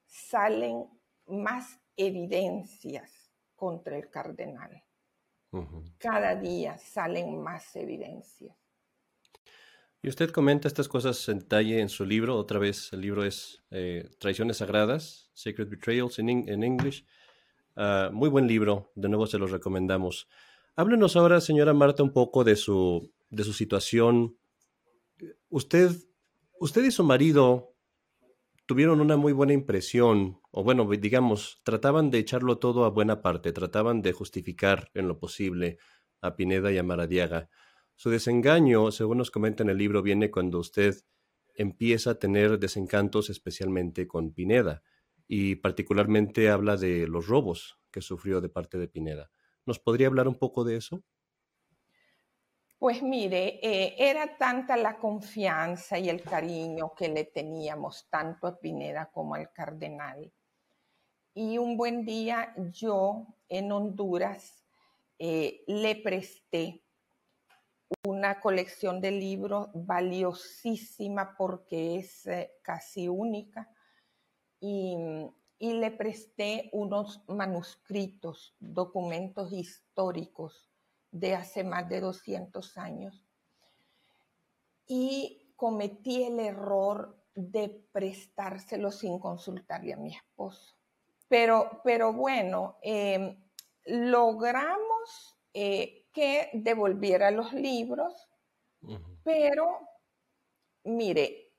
[0.05, 0.87] salen
[1.25, 3.26] más evidencias
[3.57, 4.81] contra el cardenal.
[5.97, 8.55] Cada día salen más evidencias.
[10.01, 12.37] Y usted comenta estas cosas en detalle en su libro.
[12.37, 17.05] Otra vez, el libro es eh, Traiciones Sagradas, Sacred Betrayals en English.
[17.79, 20.27] Ah, muy buen libro, de nuevo se los recomendamos.
[20.75, 24.35] Háblenos ahora, señora Marta, un poco de su, de su situación.
[25.49, 25.91] Usted,
[26.59, 27.75] usted y su marido
[28.67, 33.53] tuvieron una muy buena impresión, o bueno, digamos, trataban de echarlo todo a buena parte,
[33.53, 35.77] trataban de justificar en lo posible
[36.21, 37.49] a Pineda y a Maradiaga.
[37.95, 40.95] Su desengaño, según nos comenta en el libro, viene cuando usted
[41.55, 44.83] empieza a tener desencantos especialmente con Pineda
[45.27, 49.31] y particularmente habla de los robos que sufrió de parte de Pineda.
[49.65, 51.03] ¿Nos podría hablar un poco de eso?
[52.79, 58.59] Pues mire, eh, era tanta la confianza y el cariño que le teníamos tanto a
[58.59, 60.31] Pineda como al cardenal.
[61.33, 64.63] Y un buen día yo en Honduras
[65.17, 66.83] eh, le presté
[68.05, 73.71] una colección de libros valiosísima porque es eh, casi única
[74.59, 74.95] y,
[75.57, 80.66] y le presté unos manuscritos, documentos históricos
[81.11, 83.23] de hace más de 200 años.
[84.85, 90.75] Y cometí el error de prestárselo sin consultarle a mi esposo.
[91.27, 93.37] Pero, pero bueno, em,
[93.85, 98.29] logramos eh, que devolviera los libros,
[99.23, 99.79] pero
[100.83, 101.51] mire,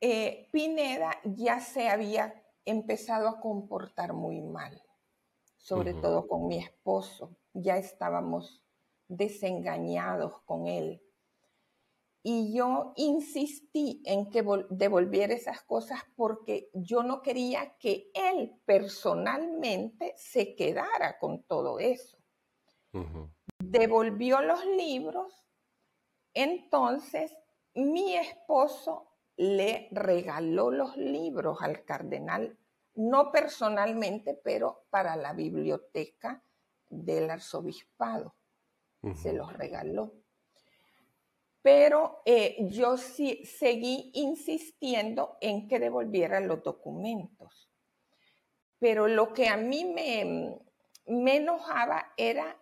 [0.00, 4.82] eh, Pineda ya se había empezado a comportar muy mal,
[5.56, 7.36] sobre todo con mi esposo.
[7.52, 8.62] Ya estábamos
[9.08, 11.02] desengañados con él.
[12.22, 20.12] Y yo insistí en que devolviera esas cosas porque yo no quería que él personalmente
[20.16, 22.18] se quedara con todo eso.
[23.58, 25.46] Devolvió los libros,
[26.34, 27.36] entonces
[27.74, 32.58] mi esposo le regaló los libros al cardenal,
[32.94, 36.44] no personalmente, pero para la biblioteca
[36.90, 38.34] del arzobispado
[39.14, 40.12] se los regaló.
[41.62, 47.70] Pero eh, yo sí seguí insistiendo en que devolviera los documentos.
[48.78, 50.58] Pero lo que a mí me,
[51.06, 52.58] me enojaba era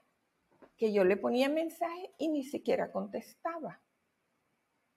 [0.76, 3.80] que yo le ponía mensaje y ni siquiera contestaba.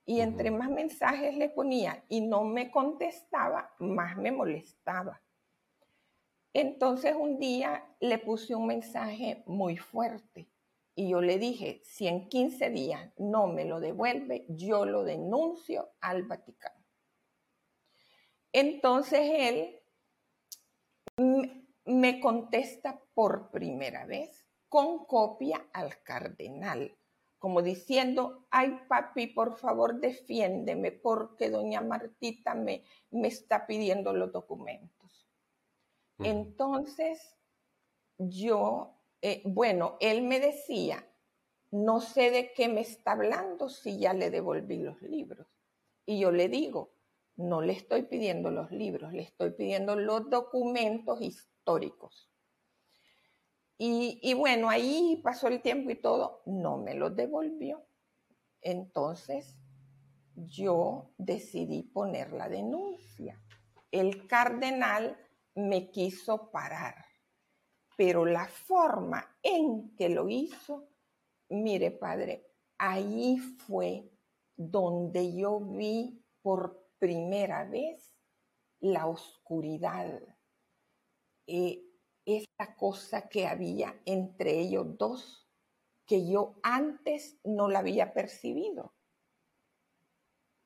[0.05, 5.21] Y entre más mensajes le ponía y no me contestaba, más me molestaba.
[6.53, 10.49] Entonces un día le puse un mensaje muy fuerte
[10.95, 15.93] y yo le dije, si en 15 días no me lo devuelve, yo lo denuncio
[16.01, 16.85] al Vaticano.
[18.51, 19.79] Entonces él
[21.85, 26.97] me contesta por primera vez con copia al cardenal,
[27.39, 34.31] como diciendo, ay papi, por favor defiéndeme porque doña Martita me, me está pidiendo los
[34.31, 35.00] documentos.
[36.23, 37.35] Entonces
[38.17, 41.07] yo eh, bueno, él me decía,
[41.69, 45.47] no sé de qué me está hablando si ya le devolví los libros.
[46.05, 46.93] Y yo le digo,
[47.35, 52.29] no le estoy pidiendo los libros, le estoy pidiendo los documentos históricos.
[53.77, 57.83] Y, y, bueno, ahí pasó el tiempo y todo, no me los devolvió.
[58.61, 59.59] Entonces
[60.35, 63.41] yo decidí poner la denuncia.
[63.91, 65.17] El cardenal
[65.55, 67.11] me quiso parar
[68.01, 70.89] pero la forma en que lo hizo,
[71.49, 72.47] mire padre,
[72.79, 74.09] ahí fue
[74.55, 78.11] donde yo vi por primera vez
[78.79, 80.19] la oscuridad,
[81.45, 81.83] eh,
[82.25, 85.47] esta cosa que había entre ellos dos,
[86.07, 88.95] que yo antes no la había percibido.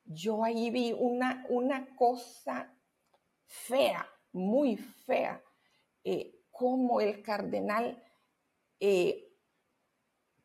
[0.06, 2.74] Yo ahí vi una, una cosa
[3.46, 5.42] fea, muy fea.
[6.04, 8.02] Eh, cómo el cardenal
[8.80, 9.28] eh,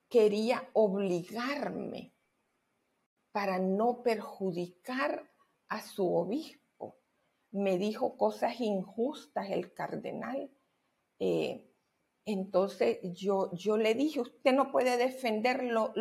[0.10, 2.14] quería obligarme
[3.32, 5.32] para no perjudicar
[5.70, 6.98] a su obispo.
[7.52, 10.52] Me dijo cosas injustas el cardenal.
[11.20, 11.70] Eh,
[12.26, 15.94] entonces yo, yo le dije, usted no puede defender lo,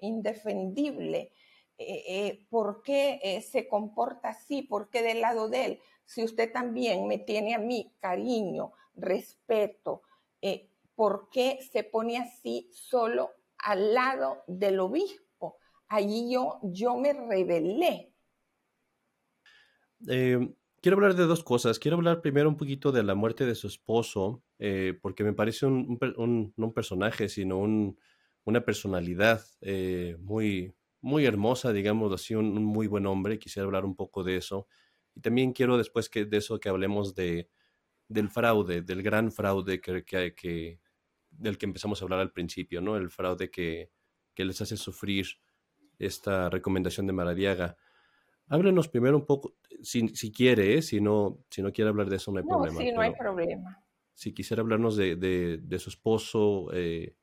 [0.00, 1.32] indefendible.
[1.76, 4.62] Eh, ¿Por qué se comporta así?
[4.62, 5.80] ¿Por qué del lado de él?
[6.04, 10.02] Si usted también me tiene a mí cariño, respeto,
[10.40, 15.58] eh, ¿por qué se pone así solo al lado del obispo?
[15.88, 18.12] Allí yo, yo me rebelé.
[20.08, 21.78] Eh, quiero hablar de dos cosas.
[21.78, 25.66] Quiero hablar primero un poquito de la muerte de su esposo, eh, porque me parece
[25.66, 25.98] un,
[26.56, 27.58] no un personaje, sino
[28.44, 29.42] una personalidad
[30.18, 33.38] muy, muy hermosa, digamos así, un, muy buen hombre.
[33.38, 34.68] Quisiera hablar un poco de eso.
[35.14, 37.48] Y también quiero después que de eso que hablemos de,
[38.08, 40.80] del fraude, del gran fraude que, que, que,
[41.30, 42.96] del que empezamos a hablar al principio, ¿no?
[42.96, 43.90] El fraude que,
[44.34, 45.26] que les hace sufrir
[45.98, 47.76] esta recomendación de Maradiaga.
[48.48, 50.82] Háblenos primero un poco, si, si quiere, ¿eh?
[50.82, 52.78] si, no, si no quiere hablar de eso no hay problema.
[52.78, 53.84] Sí, no hay problema.
[54.12, 57.16] Si quisiera hablarnos de, de, su esposo eh,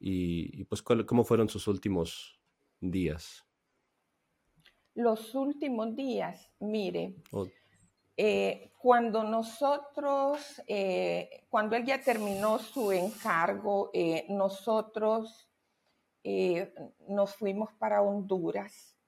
[0.00, 2.40] y, pues cómo fueron sus últimos
[2.80, 3.46] días.
[4.98, 7.14] Los últimos días, mire,
[8.16, 10.62] eh, cuando nosotros,
[11.48, 13.90] cuando él ya terminó su encargo,
[14.28, 15.48] nosotros
[17.06, 18.98] nos fuimos para Honduras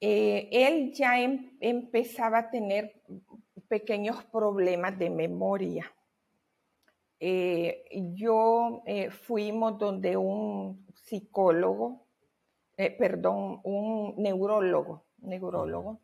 [0.00, 3.02] eh, él ya em, empezaba a tener
[3.68, 5.92] pequeños problemas de memoria.
[7.20, 7.84] Eh,
[8.14, 12.06] yo eh, fuimos donde un psicólogo,
[12.98, 16.00] perdón, un neurólogo, neurólogo,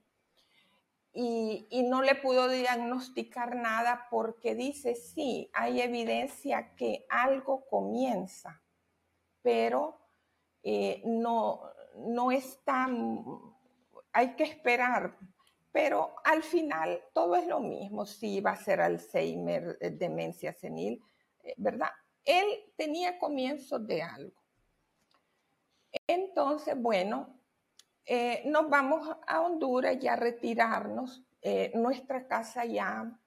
[1.13, 8.63] y, y, no le pudo diagnosticar nada porque dice, sí, hay evidencia que algo comienza,
[9.41, 9.99] pero
[11.05, 11.63] no,
[11.95, 12.89] no está
[14.17, 15.19] hay que esperar,
[15.71, 21.03] pero al final todo es lo mismo, si va a ser Alzheimer, eh, demencia senil,
[21.43, 21.91] eh, ¿verdad?
[22.25, 22.47] Él
[22.79, 24.41] tenía comienzos de algo.
[26.07, 27.41] Entonces, bueno,
[28.05, 31.23] eh, nos vamos a Honduras ya a retirarnos.
[31.75, 33.21] nuestra casa ya,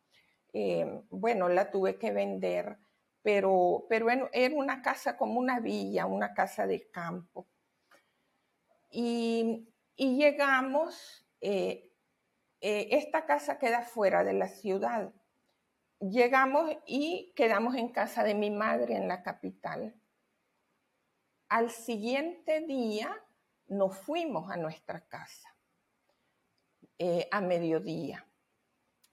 [1.10, 2.78] bueno, la tuve que vender,
[3.22, 7.48] pero, pero era una casa como una villa, una casa de campo.
[8.92, 11.92] Y y llegamos, eh,
[12.62, 15.14] eh, esta casa queda fuera de la ciudad.
[16.00, 19.99] Llegamos y quedamos en casa de mi madre en la capital.
[21.50, 23.12] Al siguiente día
[23.70, 25.50] nos fuimos a nuestra casa
[27.00, 28.24] eh, a mediodía.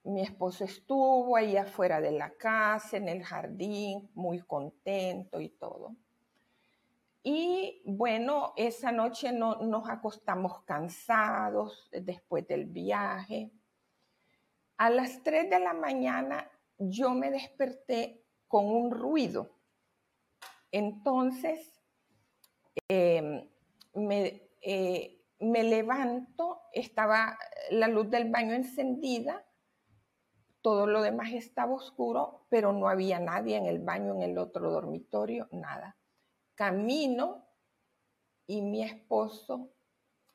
[0.05, 5.97] Mi esposo estuvo ahí afuera de la casa, en el jardín, muy contento y todo.
[7.23, 13.51] Y bueno, esa noche no, nos acostamos cansados después del viaje.
[14.77, 19.57] A las 3 de la mañana yo me desperté con un ruido.
[20.71, 21.76] Entonces,
[22.89, 23.49] em,
[23.95, 27.39] me, eh, me levanto, estaba
[27.71, 29.45] la luz del baño encendida,
[30.63, 34.71] todo lo demás estaba oscuro, pero no había nadie en el baño, en el otro
[34.71, 35.97] dormitorio, nada
[36.57, 37.47] camino
[38.47, 39.71] y mi esposo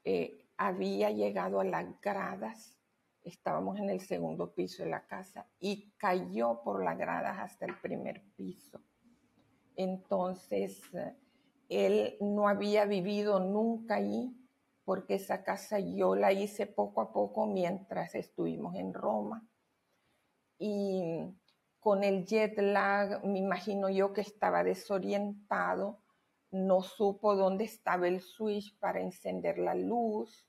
[0.06, 2.78] eh, había llegado a las gradas,
[3.24, 7.78] estábamos en el segundo piso de la casa y cayó por las gradas hasta el
[7.80, 8.80] primer piso.
[9.76, 10.82] Entonces,
[11.72, 14.36] él no había vivido nunca allí
[14.84, 19.48] porque esa casa yo la hice poco a poco mientras estuvimos en Roma.
[20.58, 21.34] Y
[21.80, 26.02] con el jet lag, me imagino yo que estaba desorientado
[26.52, 30.46] no supo dónde estaba el switch para encender la luz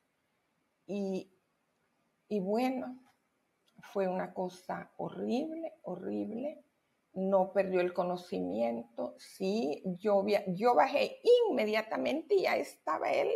[0.86, 1.30] y,
[2.40, 2.98] bueno,
[3.92, 6.64] fue una cosa horrible, horrible.
[7.14, 9.14] No perdió el conocimiento.
[9.18, 13.30] Sí, yo, yo bajé inmediatamente y ya estaba él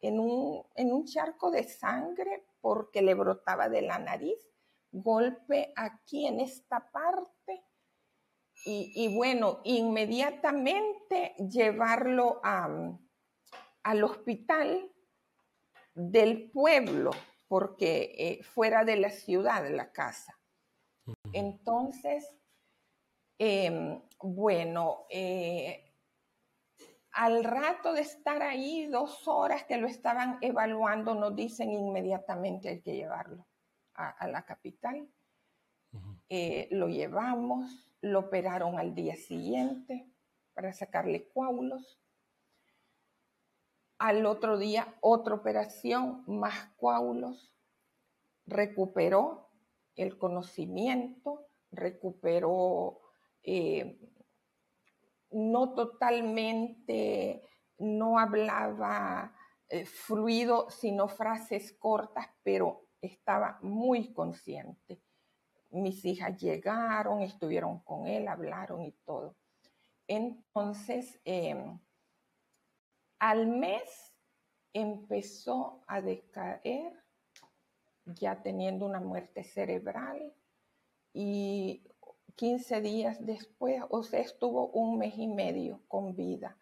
[0.00, 4.38] en un, en un charco de sangre porque le brotaba de la nariz.
[4.92, 7.64] Golpe aquí en esta parte
[8.64, 14.92] y, bueno, inmediatamente llevarlo al hospital
[15.94, 17.10] del pueblo,
[17.48, 20.38] porque eh, fuera de la ciudad, la casa.
[21.32, 22.28] Entonces,
[23.40, 25.90] em, bueno, eh,
[27.12, 32.80] al rato de estar ahí, dos horas que lo estaban evaluando, nos dicen inmediatamente hay
[32.82, 33.46] que llevarlo
[33.94, 35.08] a, la capital.
[36.28, 40.06] Eh, lo llevamos, lo operaron al día siguiente
[40.52, 41.98] para sacarle coágulos.
[43.98, 47.54] Al otro día, otra operación, más coágulos.
[48.46, 49.48] Recuperó
[49.96, 52.99] el conocimiento, recuperó
[53.42, 53.98] eh,
[55.30, 59.34] no totalmente, no hablaba
[59.68, 65.00] eh, fluido, sino frases cortas, pero estaba muy consciente
[65.70, 69.36] mis hijas llegaron, estuvieron con él, hablaron y todo.
[70.06, 71.78] Entonces, em,
[73.18, 74.16] al mes
[74.72, 76.92] empezó a decaer,
[78.06, 80.34] ya teniendo una muerte cerebral,
[81.12, 81.84] y
[82.40, 86.56] 15 días después, o sea, estuvo un mes y medio con vida,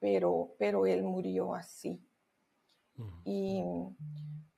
[0.00, 2.04] pero, pero él murió así.
[3.24, 3.62] Y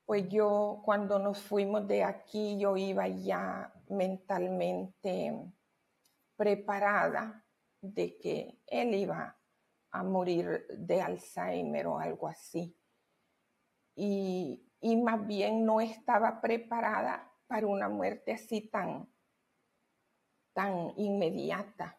[0.07, 5.39] pues yo cuando nos fuimos de aquí, yo iba ya mentalmente
[6.35, 7.45] preparada
[7.83, 9.39] de que él iba
[9.91, 12.75] a morir de Alzheimer o algo así.
[13.95, 19.11] y, y más bien no estaba preparada para una muerte así tan,
[20.59, 21.97] tan inmediata.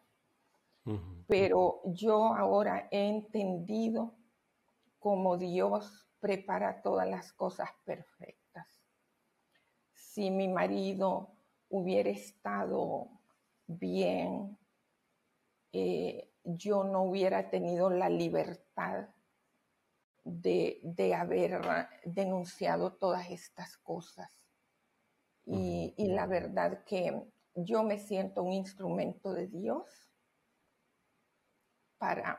[1.26, 4.12] Pero yo ahora he entendido
[4.98, 8.66] cómo Dios prepara todas las cosas perfectas.
[9.94, 11.30] Si mi marido
[11.70, 13.08] hubiera estado
[13.66, 14.58] bien,
[15.72, 19.08] eh, yo no hubiera tenido la libertad
[20.24, 21.62] de, haber
[22.04, 24.30] denunciado todas estas cosas.
[25.46, 27.32] Y, y, la verdad que
[27.64, 30.10] yo me siento un instrumento de Dios
[31.98, 32.38] para,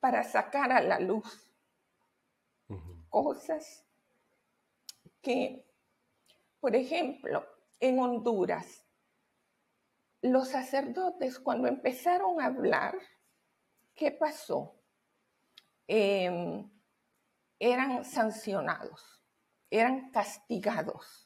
[0.00, 1.52] para sacar a la luz
[3.08, 3.86] cosas
[5.22, 5.66] que,
[6.60, 7.46] por ejemplo,
[7.80, 8.84] en Honduras,
[10.22, 12.96] los sacerdotes cuando empezaron a hablar,
[13.94, 14.76] ¿qué pasó?
[15.86, 16.68] Em,
[17.58, 19.24] eran sancionados,
[19.70, 21.25] eran castigados.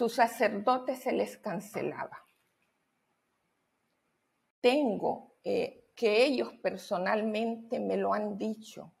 [0.00, 2.24] Sus sacerdotes se les cancelaba.
[4.58, 8.94] Tengo eh, que ellos personalmente me lo han dicho,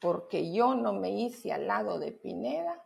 [0.00, 2.84] porque yo no me hice al lado de Pineda,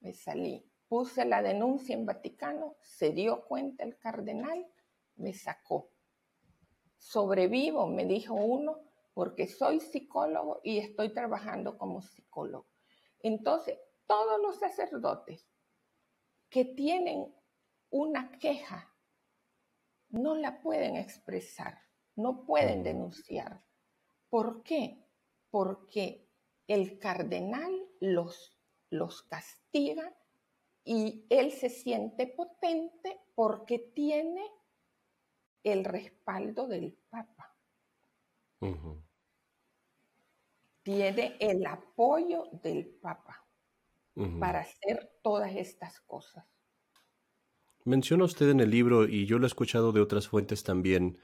[0.00, 0.68] me salí.
[0.88, 4.66] Puse la denuncia en Vaticano, se dio cuenta el cardenal,
[5.14, 5.92] me sacó
[6.96, 8.80] sobrevivo, me dijo uno,
[9.14, 12.66] porque soy psicólogo y estoy trabajando como psicólogo.
[13.20, 15.46] Entonces, todos los sacerdotes
[16.48, 17.34] que tienen
[17.90, 18.94] una queja
[20.10, 21.78] no la pueden expresar,
[22.16, 23.62] no pueden denunciar.
[24.30, 25.06] ¿Por qué?
[25.50, 26.28] Porque
[26.66, 28.58] el cardenal los,
[28.90, 30.14] los castiga
[30.84, 34.46] y él se siente potente porque tiene
[35.62, 37.54] el respaldo del Papa.
[40.82, 43.47] Tiene el apoyo del Papa
[44.40, 46.44] para hacer todas estas cosas.
[47.84, 51.18] Menciona usted en el libro, y yo lo he escuchado de otras fuentes también,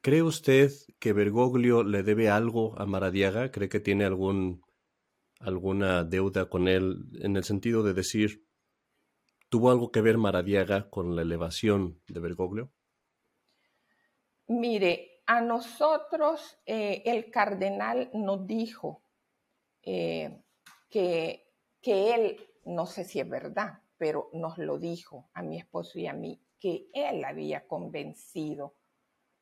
[0.00, 3.50] ¿cree usted que Bergoglio le debe algo a Maradiaga?
[3.50, 4.62] ¿Cree que tiene algún,
[5.38, 8.46] alguna deuda con él en el sentido de decir,
[9.48, 12.72] ¿tuvo algo que ver Maradiaga con la elevación de Bergoglio?
[14.48, 19.02] Mire, a nosotros eh, el cardenal nos dijo
[19.82, 20.42] eh,
[20.90, 21.51] que,
[21.82, 26.06] que él, no sé si es verdad, pero nos lo dijo a mi esposo y
[26.06, 28.76] a mí, que él había convencido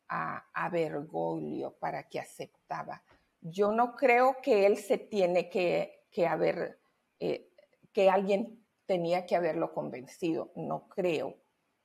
[0.09, 3.03] a, a Bergoglio para que aceptaba.
[3.41, 6.81] Yo no creo que él se tiene que, que haber,
[7.19, 7.53] eh,
[7.93, 11.37] que alguien tenía que haberlo convencido, no creo,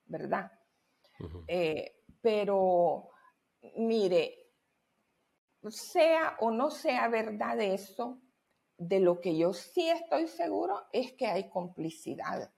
[0.06, 0.52] ¿verdad?
[2.22, 3.10] pero
[3.78, 4.52] mire,
[5.70, 8.20] sea o no sea verdad eso,
[8.78, 12.52] de lo que yo sí estoy seguro es que hay complicidad,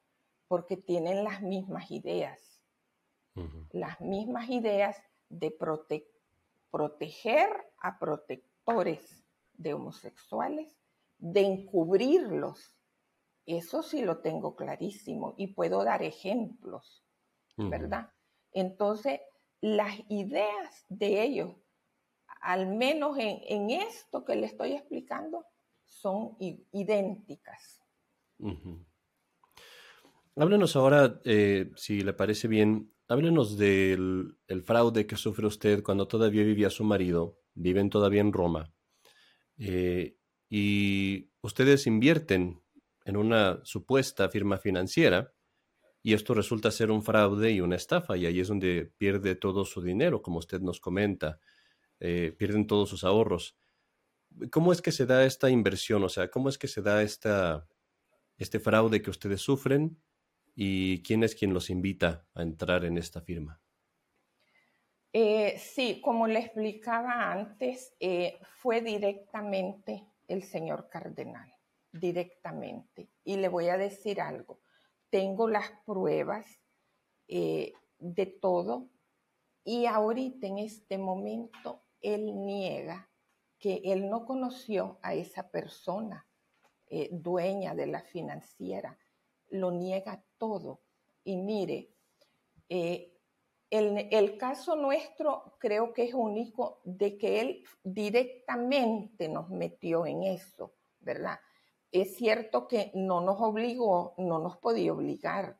[0.48, 2.62] porque tienen las mismas ideas,
[3.72, 4.98] las mismas ideas
[5.30, 5.52] de
[6.72, 7.50] proteger
[7.80, 10.76] a protectores de homosexuales,
[11.20, 12.76] de encubrirlos.
[13.46, 17.06] Eso sí lo tengo clarísimo y puedo dar ejemplos,
[17.56, 18.12] ¿verdad?
[18.52, 19.22] Entonces,
[19.62, 21.56] las ideas de ellos,
[22.42, 25.46] al menos en, esto que le estoy explicando,
[25.88, 27.82] son idénticas.
[30.36, 36.44] Háblenos ahora, eh, si le parece bien, háblenos del fraude que sufre usted cuando todavía
[36.44, 38.72] vivía su marido, viven todavía en Roma,
[39.58, 40.18] eh,
[40.50, 42.62] y ustedes invierten
[43.06, 45.34] en una supuesta firma financiera
[46.04, 49.66] y esto resulta ser un fraude y una estafa, y ahí es donde pierde todo
[49.66, 51.40] su dinero, como usted nos comenta,
[52.00, 53.58] eh, pierden todos sus ahorros.
[54.52, 56.04] ¿Cómo es que se da esta inversión?
[56.04, 60.02] O sea, ¿cómo es que se da este fraude que ustedes sufren
[60.56, 63.62] y quién es quien los invita a entrar en esta firma?
[65.14, 71.52] Eh, sí, como le explicaba antes, eh, fue directamente el señor cardenal,
[71.92, 73.10] directamente.
[73.24, 74.62] Y le voy a decir algo
[75.10, 76.46] tengo las pruebas
[77.28, 78.90] eh, de todo
[79.64, 83.10] y ahorita en este momento él niega
[83.60, 86.28] que él no conoció a esa persona
[86.90, 88.98] eh, dueña de la financiera,
[89.50, 90.82] lo niega todo.
[91.24, 91.94] Y mire,
[92.70, 93.14] eh,
[93.70, 100.24] el, el, caso nuestro creo que es único de que él directamente nos metió en
[100.24, 101.40] eso, ¿verdad?
[101.92, 105.58] Es cierto que no nos obligó, no nos podía obligar,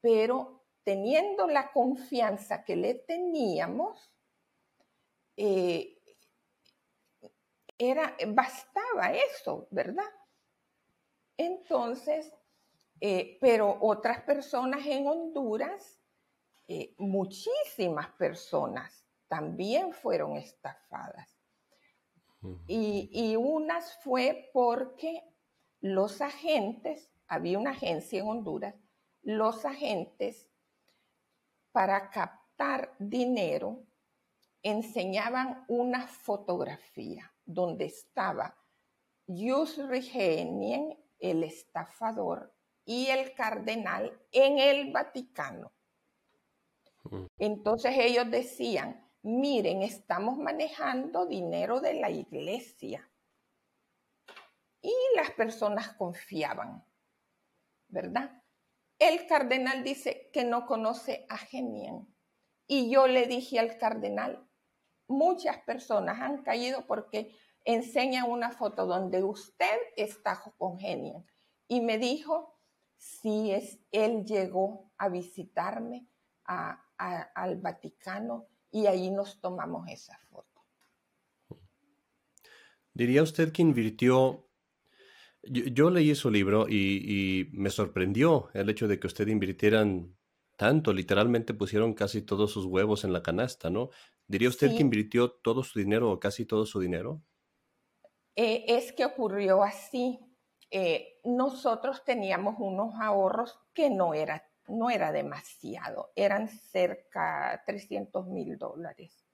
[0.00, 4.12] pero teniendo la confianza que le teníamos,
[5.36, 5.95] eh,
[7.78, 10.10] era, bastaba eso, ¿verdad?
[11.36, 12.32] Entonces,
[13.00, 16.00] eh, pero otras personas en Honduras,
[16.68, 21.28] eh, muchísimas personas también fueron estafadas.
[22.68, 25.20] Y, y, unas fue porque
[25.80, 28.74] los agentes, había una agencia en Honduras,
[29.22, 30.48] los agentes
[31.72, 33.82] para captar dinero
[34.62, 38.58] enseñaban una fotografía donde estaba
[39.26, 42.52] Yusri Genien, el estafador,
[42.86, 45.72] y el cardenal en el Vaticano.
[47.38, 53.10] Entonces ellos decían, miren, estamos manejando dinero de la iglesia.
[54.80, 56.84] Y las personas confiaban,
[57.88, 58.42] ¿verdad?
[58.98, 62.06] El cardenal dice que no conoce a Genien.
[62.68, 64.45] Y yo le dije al cardenal,
[65.08, 71.24] muchas personas han caído porque enseñan una foto donde usted está con Genien.
[71.68, 72.58] Y me dijo,
[72.96, 76.06] si es, él llegó a visitarme
[76.44, 80.64] al Vaticano y ahí nos tomamos esa foto.
[82.94, 84.46] ¿Diría usted que invirtió
[85.48, 90.16] yo, leí su libro y, me sorprendió el hecho de que usted invirtieran
[90.56, 93.90] tanto, literalmente pusieron casi todos sus huevos en la canasta, ¿no?
[94.26, 97.22] ¿Diría usted que invirtió todo su dinero o casi todo su dinero?
[98.34, 100.18] Eh, es que ocurrió así.
[100.70, 108.26] Eh, nosotros teníamos unos ahorros que no era, no era demasiado, eran cerca de 300
[108.26, 109.24] mil dólares.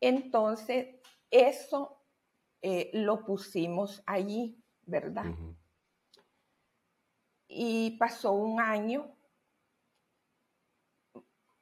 [0.00, 2.04] Entonces, eso
[2.60, 5.26] eh, lo pusimos allí ¿verdad?
[7.46, 9.14] Y pasó un año.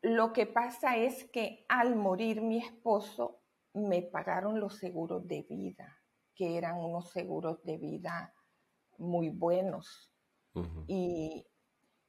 [0.06, 3.40] Lo que pasa es que al morir mi esposo,
[3.74, 6.00] me pagaron los seguros de vida,
[6.32, 8.32] que eran unos seguros de vida
[8.98, 10.12] muy buenos.
[10.86, 11.44] y,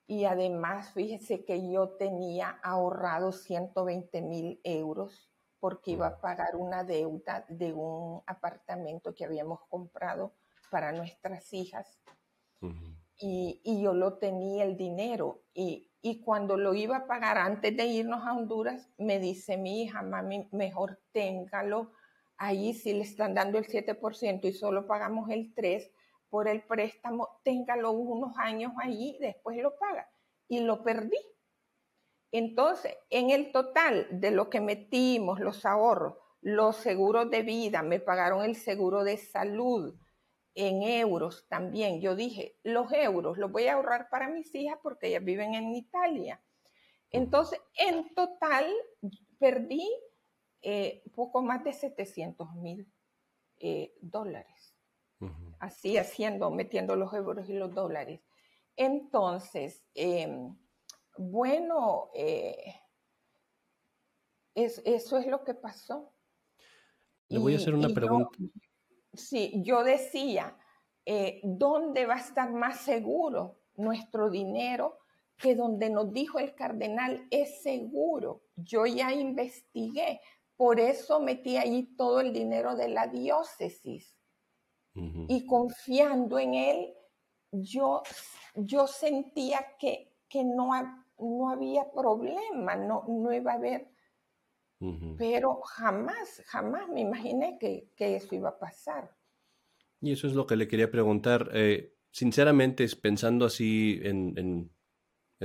[0.06, 6.84] y, además, fíjese que yo tenía ahorrado 120 mil euros porque iba a pagar una
[6.84, 10.36] deuda de un apartamento que habíamos comprado
[10.70, 12.00] para nuestras hijas.
[13.20, 15.42] y, y, yo lo tenía el dinero.
[15.56, 19.84] Y, y, cuando lo iba a pagar antes de irnos a Honduras, me dice mi
[19.84, 21.92] hija, mami, mejor téngalo.
[22.38, 25.92] Ahí si le están dando el 7% y solo pagamos el 3%
[26.30, 30.10] por el préstamo, téngalo unos años ahí, después lo paga.
[30.48, 31.18] Y lo perdí.
[32.32, 38.00] Entonces, en el total de lo que metimos, los ahorros, los seguros de vida, me
[38.00, 39.96] pagaron el seguro de salud,
[40.58, 42.02] en euros también.
[42.02, 45.76] Yo dije, los euros los voy a ahorrar para mis hijas porque ellas viven en
[45.76, 46.42] Italia.
[47.12, 48.66] Entonces, en total,
[49.38, 49.88] perdí
[50.64, 52.92] eh, poco más de 700 mil
[53.60, 54.74] eh, dólares.
[55.60, 58.22] Así haciendo, metiendo los euros y los dólares.
[58.76, 60.56] Entonces, em,
[61.18, 62.76] bueno, eh,
[64.54, 66.14] eso es lo que pasó.
[67.30, 68.38] Le voy a hacer una pregunta.
[69.18, 70.56] Sí, yo decía,
[71.06, 75.00] eh, ¿dónde va a estar más seguro nuestro dinero
[75.38, 78.44] que donde nos dijo el cardenal es seguro?
[78.56, 80.22] Yo ya investigué,
[80.56, 84.14] por eso metí ahí todo el dinero de la diócesis.
[85.28, 86.94] Y confiando en él,
[87.52, 88.02] yo,
[88.56, 90.72] yo sentía que, que no,
[91.20, 93.92] no había problema, no, no iba a haber
[95.18, 99.16] pero jamás, jamás me imaginé que, eso iba a pasar.
[100.00, 101.50] Y eso es lo que le quería preguntar.
[101.54, 104.72] Eh, sinceramente, pensando así en,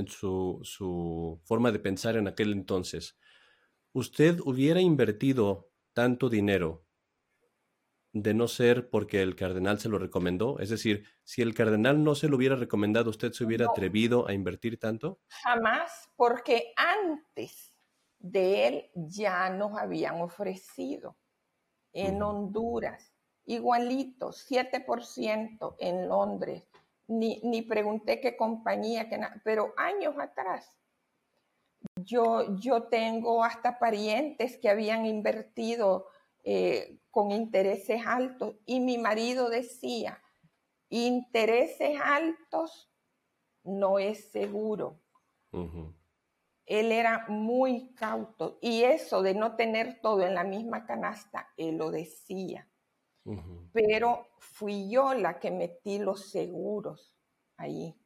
[0.06, 3.18] su, su, forma de pensar en aquel entonces,
[3.92, 6.84] ¿usted hubiera invertido tanto dinero
[8.14, 10.58] de no ser porque el cardenal se lo recomendó?
[10.58, 14.34] Es decir, si el cardenal no se lo hubiera recomendado, ¿usted se hubiera atrevido a
[14.34, 15.20] invertir tanto?
[15.28, 17.71] Jamás, porque antes
[18.22, 21.16] de él ya nos habían ofrecido
[21.92, 23.12] en Honduras,
[23.44, 26.62] igualito, 7% en Londres.
[27.08, 30.78] Ni, ni, pregunté qué compañía, qué pero años atrás.
[31.96, 36.06] Yo, yo tengo hasta parientes que habían invertido
[36.44, 40.22] eh, con intereses altos y mi marido decía,
[40.88, 42.90] intereses altos
[43.64, 45.00] no es seguro
[46.66, 51.76] él era muy cauto y eso de no tener todo en la misma canasta, él
[51.76, 52.68] lo decía.
[53.72, 57.14] Pero fui yo la que metí los seguros
[57.56, 57.96] ahí.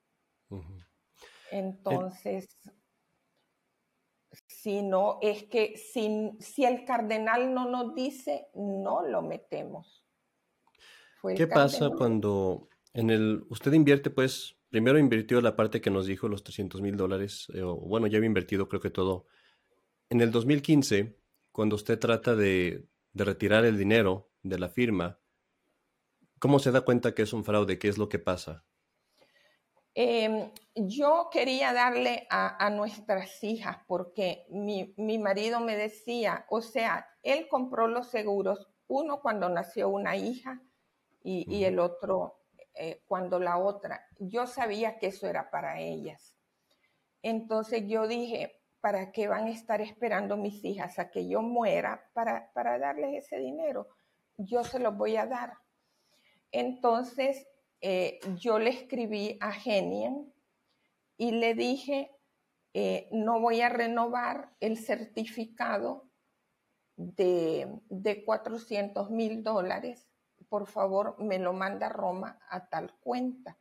[1.51, 2.59] Entonces,
[4.47, 10.05] si no, es que si, si el cardenal no nos dice, no lo metemos.
[11.35, 16.29] ¿Qué pasa cuando en el, usted invierte, pues, primero invirtió la parte que nos dijo,
[16.29, 19.27] los 300 mil dólares, eh, o bueno, ya había invertido creo que todo.
[20.11, 21.17] En el 2015,
[21.51, 25.19] cuando usted trata de, de retirar el dinero de la firma,
[26.39, 27.79] ¿cómo se da cuenta que es un fraude?
[27.79, 28.67] ¿Qué es lo que pasa?
[29.99, 37.49] Em, yo quería darle a, nuestras hijas porque mi, marido me decía, o sea, él
[37.49, 40.61] compró los seguros, uno cuando nació una hija
[41.25, 42.43] y, el otro
[42.77, 44.07] eh, cuando la otra.
[44.19, 46.37] Yo sabía que eso era para ellas.
[47.23, 52.09] Entonces yo dije, ¿para qué van a estar esperando mis hijas a que yo muera
[52.13, 53.89] para, para darles ese dinero?
[54.37, 55.55] Yo se los voy a dar.
[56.53, 57.47] Entonces
[57.81, 60.33] eh, yo le escribí a Genien
[61.17, 62.11] y le dije,
[62.75, 66.11] eh, no voy a renovar el certificado
[66.97, 70.06] de, de 400 mil dólares,
[70.49, 73.59] por favor me lo manda Roma a tal cuenta.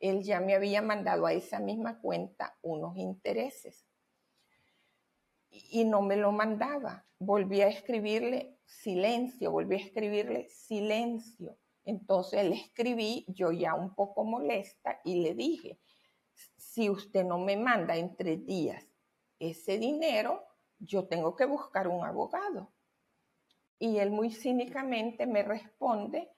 [0.00, 3.86] Él ya me había mandado a esa misma cuenta unos intereses
[5.50, 7.06] y no me lo mandaba.
[7.18, 11.58] Volví a escribirle silencio, volví a escribirle silencio.
[11.84, 15.80] Entonces le escribí, yo ya un poco molesta, y le dije,
[16.56, 18.86] si usted no me manda en tres días
[19.38, 20.44] ese dinero,
[20.78, 22.70] yo tengo que buscar un abogado.
[23.78, 26.32] Y él muy cínicamente me responde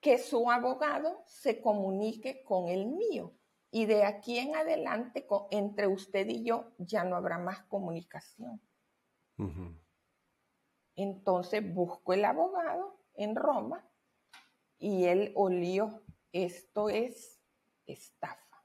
[0.00, 3.34] que su abogado se comunique con el mío.
[3.70, 8.60] Y de aquí en adelante, entre usted y yo, ya no habrá más comunicación.
[10.94, 13.88] Entonces busco el abogado en Roma
[14.78, 16.02] y él olió,
[16.32, 17.40] esto es
[17.86, 18.64] estafa.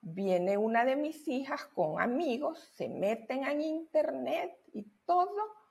[0.00, 5.61] Viene una de mis hijas con amigos, se meten en internet y todo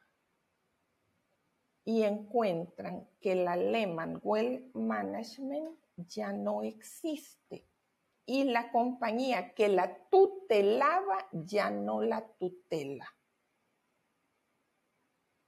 [1.84, 7.68] y encuentran que la Lehman Well Management ya no existe
[8.26, 13.14] y la compañía que la tutelaba ya no la tutela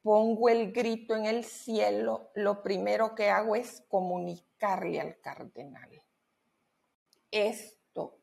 [0.04, 5.90] pongo el grito en el cielo, lo primero que hago es comunicarle al cardenal.
[7.32, 8.20] Esto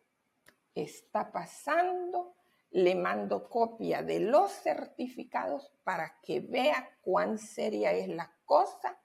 [0.74, 2.36] está pasando,
[2.70, 9.00] le mando copia de los certificados para que vea cuán seria es la cosa.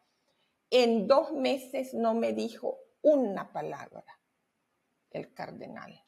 [0.70, 4.04] En dos meses no me dijo una palabra
[5.12, 6.04] el cardenal.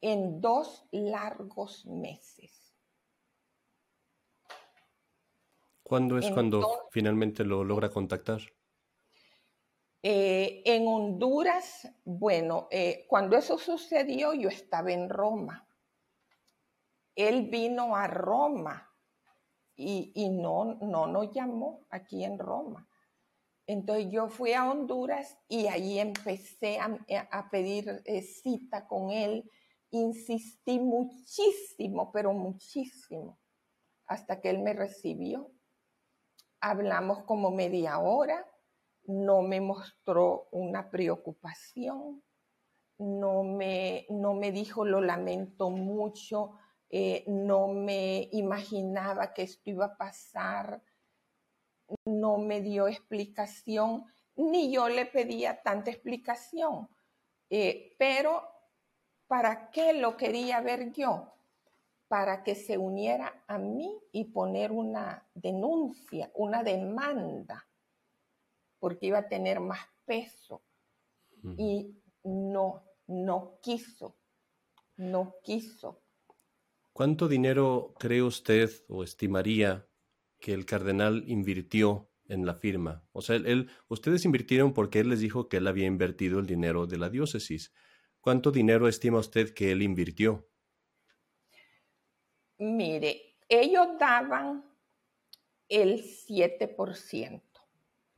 [0.00, 2.72] En dos largos meses.
[5.82, 8.40] ¿Cuándo es cuando finalmente lo logra contactar?
[10.02, 15.63] Eh, en Honduras, bueno, eh, cuando eso sucedió yo estaba en Roma.
[17.14, 18.90] Él vino a Roma
[19.76, 22.88] y, no, no nos llamó aquí en Roma.
[23.66, 29.50] Entonces yo fui a Honduras y ahí empecé a, pedir eh, cita con él.
[29.90, 33.38] Insistí muchísimo, pero muchísimo,
[34.06, 35.54] hasta que él me recibió
[36.64, 38.50] hablamos como media hora,
[39.04, 42.22] no me mostró una preocupación,
[42.96, 46.52] no me, no me dijo lo lamento mucho,
[46.90, 50.82] eh, no me imaginaba que esto iba a pasar,
[52.04, 54.04] no me dio explicación,
[54.36, 56.88] ni yo le pedía tanta explicación.
[57.50, 58.42] Eh, pero,
[59.26, 61.34] ¿para qué lo quería ver yo?
[62.14, 67.66] para que se uniera a mí y poner una denuncia, una demanda,
[68.78, 70.62] porque iba a tener más peso.
[71.58, 74.14] Y no, no quiso,
[74.96, 76.03] no quiso.
[76.94, 79.88] ¿Cuánto dinero cree usted o estimaría
[80.38, 83.04] que el cardenal invirtió en la firma?
[83.10, 86.86] O sea, él, ustedes invirtieron porque él les dijo que él había invertido el dinero
[86.86, 87.74] de la diócesis.
[88.20, 90.48] ¿Cuánto dinero estima usted que él invirtió?
[92.58, 94.64] Mire, ellos daban
[95.68, 97.42] el 7%.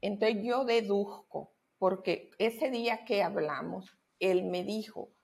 [0.03, 5.15] Entonces yo deduzco, porque ese día que hablamos, él me dijo,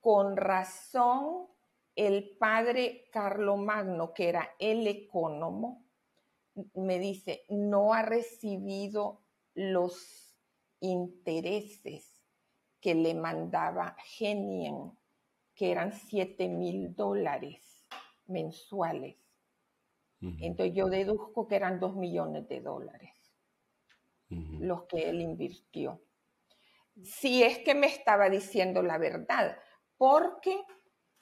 [0.00, 1.53] con razón
[1.96, 3.08] el padre
[3.56, 5.84] Magno, que era el ecónomo,
[6.74, 9.22] me dice, no ha recibido
[9.54, 10.36] los
[10.80, 12.22] intereses
[12.80, 14.92] que le mandaba Genien,
[15.54, 17.88] que eran 7 mil dólares
[18.26, 19.16] mensuales.
[20.20, 23.12] Entonces yo deduzco que eran dos millones de dólares
[24.28, 26.02] los que él invirtió.
[27.02, 29.58] Si es que me estaba diciendo la verdad,
[29.96, 30.64] porque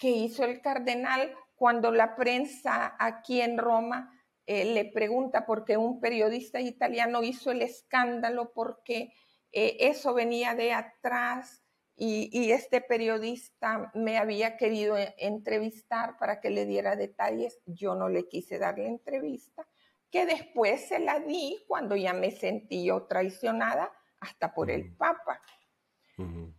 [0.03, 4.13] ¿qué hizo el cardenal cuando la prensa aquí en Roma
[4.47, 9.13] eh, le pregunta por qué un periodista italiano hizo el escándalo, porque
[9.53, 11.63] eh, eso venía de atrás
[11.95, 17.61] y, este periodista me había querido e, entrevistar para que le diera detalles.
[17.65, 19.69] Yo no le quise dar la entrevista,
[20.11, 25.41] que después se la di cuando ya me sentí yo traicionada hasta por el Papa.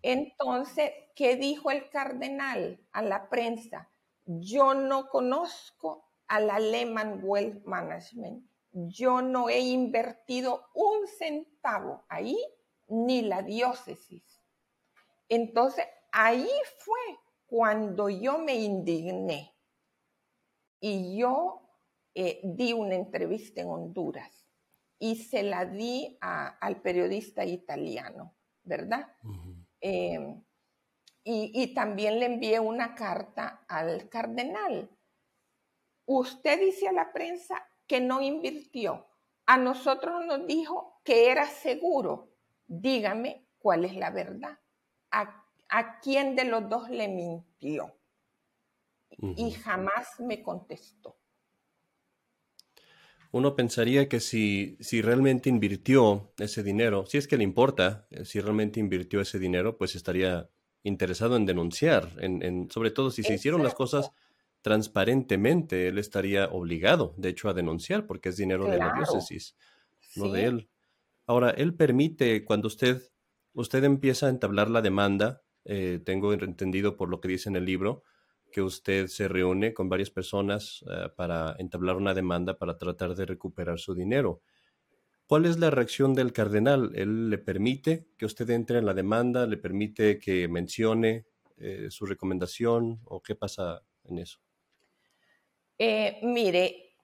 [0.01, 3.89] Entonces, ¿qué dijo el cardenal a la prensa?
[4.25, 8.45] Yo no conozco al Lehman Wealth Management.
[8.71, 12.37] Yo no he invertido un centavo ahí,
[12.87, 14.23] ni la diócesis.
[15.29, 16.49] Entonces, ahí
[16.79, 19.55] fue cuando yo me indigné
[20.79, 21.61] y yo
[22.15, 24.47] eh, di una entrevista en Honduras
[24.99, 29.15] y se la di al periodista italiano, ¿verdad?
[29.79, 30.43] Em,
[31.23, 34.89] y, también le envié una carta al cardenal.
[36.05, 39.07] Usted dice a la prensa que no invirtió.
[39.45, 42.33] A nosotros nos dijo que era seguro.
[42.65, 44.59] Dígame cuál es la verdad.
[45.11, 47.97] ¿A, quién de los dos le mintió?
[49.09, 51.17] Y jamás me contestó.
[53.33, 58.25] Uno pensaría que si, si realmente invirtió ese dinero, si es que le importa, eh,
[58.25, 60.51] si realmente invirtió ese dinero, pues estaría
[60.83, 64.11] interesado en denunciar, en, sobre todo si se hicieron las cosas
[64.61, 69.55] transparentemente, él estaría obligado, de hecho, a denunciar porque es dinero de la diócesis,
[70.15, 70.69] no de él.
[71.25, 73.01] Ahora, él permite, cuando usted,
[73.53, 77.65] usted empieza a entablar la demanda, eh, tengo entendido por lo que dice en el
[77.65, 78.03] libro,
[78.53, 83.25] que usted se reúne con varias personas eh, para entablar una demanda para tratar de
[83.25, 84.41] recuperar su dinero.
[85.27, 86.91] ¿Cuál es la reacción del cardenal?
[86.95, 89.45] ¿Él le permite que usted entre en la demanda?
[89.45, 91.25] ¿Le permite que mencione
[91.57, 93.01] eh, su recomendación?
[93.05, 94.39] ¿O qué pasa en eso?
[95.77, 96.97] Eh, mire,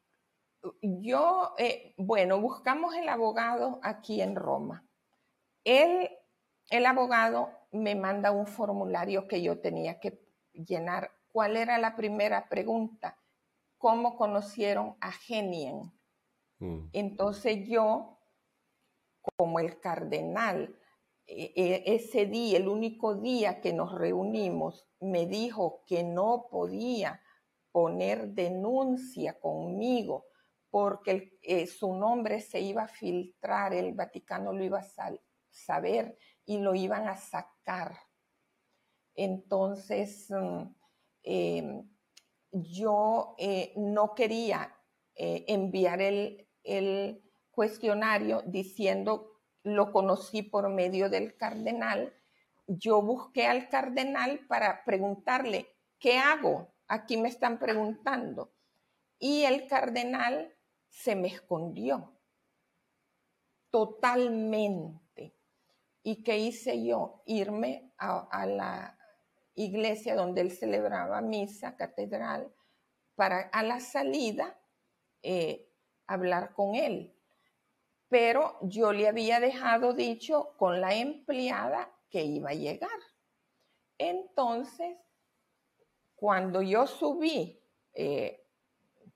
[0.82, 4.86] yo, eh, bueno, buscamos el abogado aquí en Roma.
[5.64, 6.10] Él,
[6.70, 10.22] el abogado me manda un formulario que yo tenía que
[10.54, 11.12] llenar.
[11.32, 13.18] ¿Cuál era la primera pregunta?
[13.78, 15.92] ¿Cómo conocieron a Genien?
[16.60, 16.90] Mm.
[16.94, 18.20] Entonces yo,
[19.38, 20.78] como el cardenal,
[21.26, 27.22] e, e, ese día, el único día que nos reunimos, me dijo que no podía
[27.72, 30.26] poner denuncia conmigo
[30.72, 35.14] porque eh, su nombre se iba a filtrar, el Vaticano lo iba a
[35.50, 37.96] saber y lo iban a sacar.
[39.16, 40.64] Entonces, mm,
[41.30, 41.90] em,
[42.52, 44.76] yo eh, no quería
[45.16, 52.14] eh, enviar el, el cuestionario diciendo lo conocí por medio del cardenal.
[52.68, 55.68] Yo busqué al cardenal para preguntarle,
[56.00, 56.74] ¿qué hago?
[56.88, 58.54] Aquí me están preguntando.
[59.20, 60.56] Y el cardenal
[60.88, 62.20] se me escondió
[63.70, 65.36] totalmente.
[66.04, 67.22] ¿Y qué hice yo?
[67.26, 68.99] Irme a, la
[69.56, 72.54] iglesia donde él celebraba misa, catedral,
[73.16, 74.60] para a la salida
[75.22, 75.70] eh,
[76.08, 77.16] hablar con él.
[78.08, 83.00] Pero yo le había dejado dicho con la empleada que iba a llegar.
[83.98, 84.98] Entonces,
[86.16, 87.62] cuando yo subí
[87.94, 88.46] eh,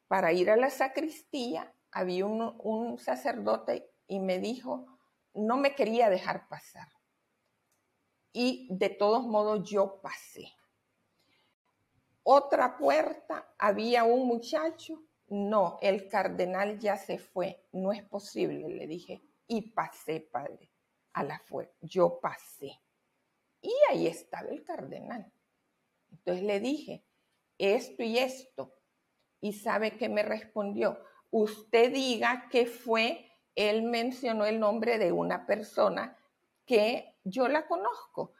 [0.07, 4.85] para ir a la sacristía, había un, un sacerdote y me dijo,
[5.33, 6.87] no me quería dejar pasar.
[8.33, 10.51] Y de todos modos yo pasé.
[12.23, 15.03] Otra puerta, había un muchacho
[15.33, 19.23] no, el cardenal ya se fue, no es posible, le dije.
[19.47, 20.69] Y pasé, padre,
[21.13, 21.73] a la fue.
[21.81, 22.79] Yo pasé.
[23.59, 25.31] Y ahí estaba el cardenal.
[26.11, 27.03] Entonces le dije,
[27.57, 28.75] esto y esto.
[29.41, 30.99] Y sabe que me respondió,
[31.31, 36.15] usted diga que fue, él mencionó el nombre de una persona
[36.65, 38.33] que yo la conozco.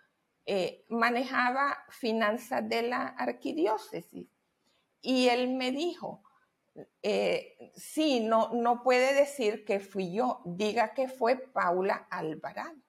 [0.46, 4.28] Eh, manejaba finanzas de la arquidiócesis.
[5.02, 6.24] Y él me dijo,
[7.02, 12.84] eh, sí, no, no puede decir que fui yo, diga que fue Paula Alvarado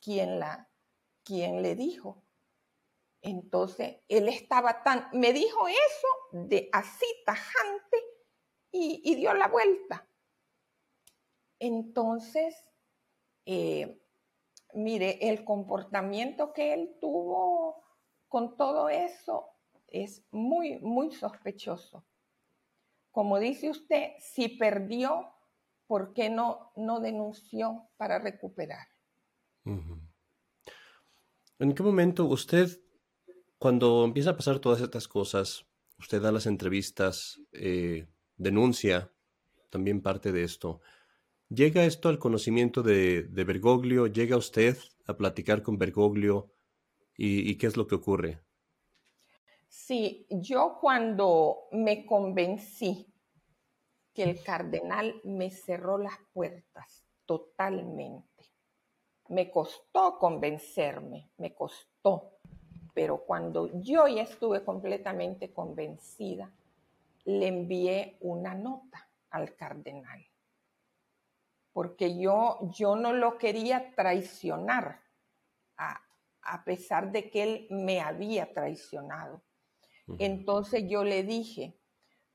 [0.00, 0.68] quien, la,
[1.22, 2.24] quien le dijo.
[3.22, 7.98] Entonces, él estaba tan, me dijo eso de así tajante
[8.72, 10.08] y, dio la vuelta.
[11.58, 12.64] Entonces,
[13.44, 14.00] eh,
[14.74, 17.82] mire, el comportamiento que él tuvo
[18.28, 19.46] con todo eso
[19.88, 22.04] es muy, muy sospechoso
[23.10, 25.26] como dice usted, si perdió,
[25.86, 28.86] ¿por qué no, no denunció para recuperar?
[31.58, 32.80] ¿En qué momento usted,
[33.58, 35.66] cuando empieza a pasar todas estas cosas,
[35.98, 39.12] usted da las entrevistas, eh, denuncia,
[39.68, 40.80] también parte de esto.
[41.52, 44.06] ¿Llega esto al conocimiento de, Bergoglio?
[44.06, 46.52] ¿Llega usted a platicar con Bergoglio?
[47.16, 48.38] ¿Y, qué es lo que ocurre?
[49.66, 53.12] Sí, yo cuando me convencí
[54.14, 58.44] que el cardenal me cerró las puertas totalmente,
[59.28, 62.38] me costó convencerme, me costó,
[62.94, 66.48] pero cuando yo ya estuve completamente convencida,
[67.24, 70.29] le envié una nota al cardenal
[71.80, 75.00] porque yo, yo no lo quería traicionar,
[75.78, 79.42] a, pesar de que él me había traicionado.
[80.18, 81.80] Entonces yo le dije,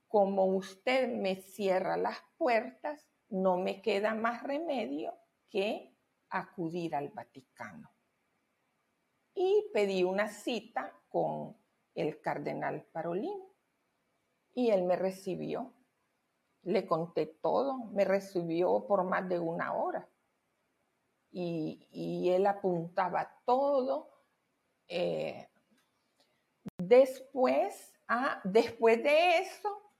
[0.07, 5.13] como usted me cierra las puertas, no me queda más remedio
[5.47, 5.95] que
[6.31, 7.91] acudir al Vaticano.
[9.35, 11.55] Y pedí una cita con
[11.93, 13.43] el cardenal Parolín
[14.55, 15.71] y él me recibió
[16.65, 20.07] le conté todo, me recibió por más de una hora.
[21.31, 24.09] Y, él apuntaba todo.
[24.87, 25.47] Eh,
[26.77, 29.93] después, ah, después de eso,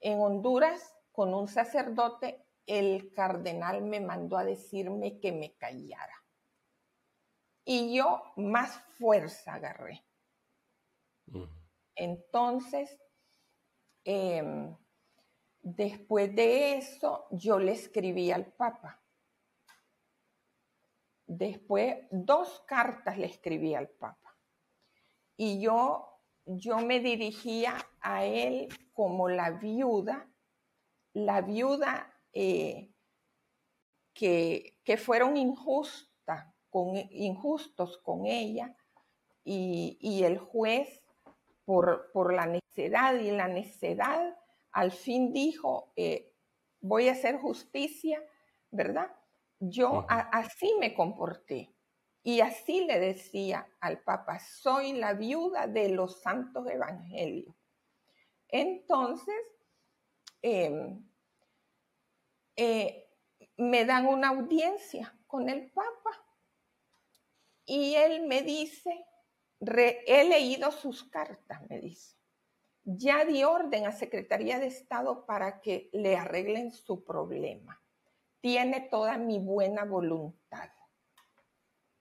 [0.00, 6.24] en Honduras, con un sacerdote, el cardenal me mandó a decirme que me callara.
[7.64, 10.04] Y yo más fuerza agarré.
[11.94, 13.00] Entonces,
[14.04, 14.76] em,
[15.62, 19.00] Después de eso, yo le escribí al Papa.
[21.24, 24.36] Después, dos cartas le escribí al Papa.
[25.36, 30.28] Y yo, yo me dirigía a él como la viuda,
[31.12, 32.92] la viuda eh,
[34.12, 38.76] que, fueron injusta, con, injustos con ella
[39.44, 41.04] y, el juez
[41.64, 44.36] por, por la necedad y la necedad
[44.72, 46.32] al fin dijo, eh,
[46.80, 48.22] voy a hacer justicia,
[48.70, 49.14] ¿verdad?
[49.60, 51.72] Yo así me comporté
[52.22, 57.54] y así le decía al Papa, soy la viuda de los santos evangelios.
[58.48, 59.34] Entonces,
[60.40, 61.08] em,
[62.56, 63.08] eh,
[63.56, 66.24] me dan una audiencia con el Papa
[67.64, 69.06] y él me dice,
[69.60, 72.21] he leído sus cartas, me dice
[72.84, 77.80] ya di orden a Secretaría de Estado para que le arreglen su problema.
[78.40, 80.70] Tiene toda mi buena voluntad.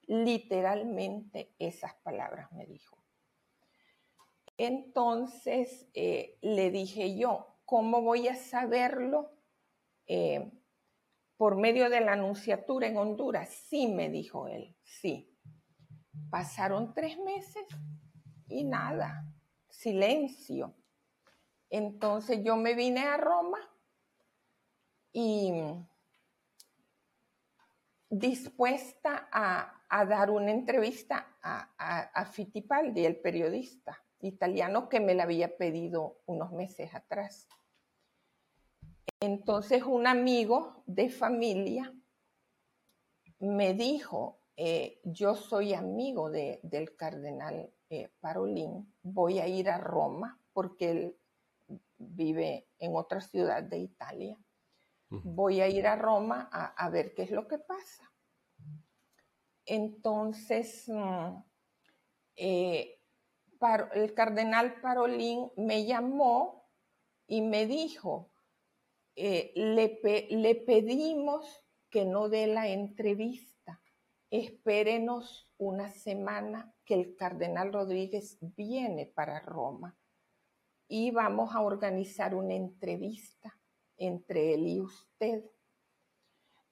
[0.07, 2.97] Literalmente esas palabras me dijo.
[4.57, 9.31] Entonces eh, le dije yo, ¿cómo voy a saberlo?
[10.07, 10.51] Eh,
[11.37, 13.49] por medio de la anunciatura en Honduras.
[13.49, 15.35] Sí, me dijo él, sí.
[16.29, 17.65] Pasaron tres meses
[18.47, 19.25] y nada
[19.71, 20.75] silencio.
[21.69, 23.59] Entonces yo me vine a Roma
[25.13, 25.53] y
[28.09, 35.57] dispuesta a, dar una entrevista a, a, Fittipaldi, el periodista italiano que me la había
[35.57, 37.47] pedido unos meses atrás.
[39.19, 41.93] Entonces un amigo de familia
[43.39, 50.39] me dijo, eh, yo soy amigo del cardenal eh, Parolín, voy a ir a Roma
[50.53, 51.17] porque él
[51.97, 54.37] vive en otra ciudad de Italia.
[55.09, 58.09] Voy a ir a Roma a, ver qué es lo que pasa.
[59.65, 61.35] Entonces, mm,
[62.37, 62.97] eh,
[63.93, 66.69] el cardenal Parolín me llamó
[67.27, 68.31] y me dijo,
[69.17, 73.81] eh, le, le pedimos que no dé la entrevista,
[74.29, 79.97] espérenos una semana que el cardenal Rodríguez viene para Roma
[80.89, 83.57] y vamos a organizar una entrevista
[83.95, 85.45] entre él y usted.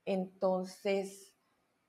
[0.04, 1.34] Entonces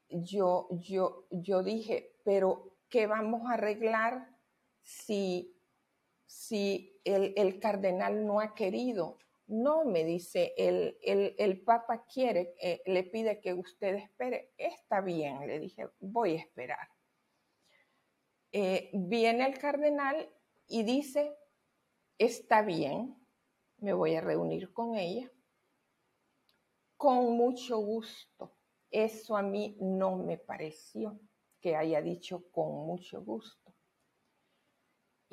[0.08, 4.28] yo, yo, yo dije, pero ¿qué vamos a arreglar
[4.80, 5.60] si,
[6.24, 9.18] si el, el cardenal no ha querido?
[9.48, 14.52] No, me dice, el, el, Papa quiere, eh, le pide que usted espere.
[14.56, 16.99] Está bien, le dije, voy a esperar.
[18.52, 20.28] Eh, viene el cardenal
[20.66, 21.36] y dice,
[22.18, 23.16] está bien,
[23.78, 25.30] me voy a reunir con ella.
[26.96, 28.56] Con mucho gusto.
[28.90, 31.20] Eso a mí no me pareció
[31.60, 33.74] que haya dicho con mucho gusto.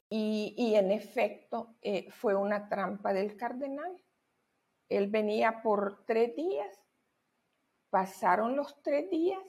[0.09, 4.01] Y, en efecto, eh, fue una trampa del cardenal.
[4.87, 6.81] Él venía por tres días,
[7.89, 9.43] pasaron los tres días,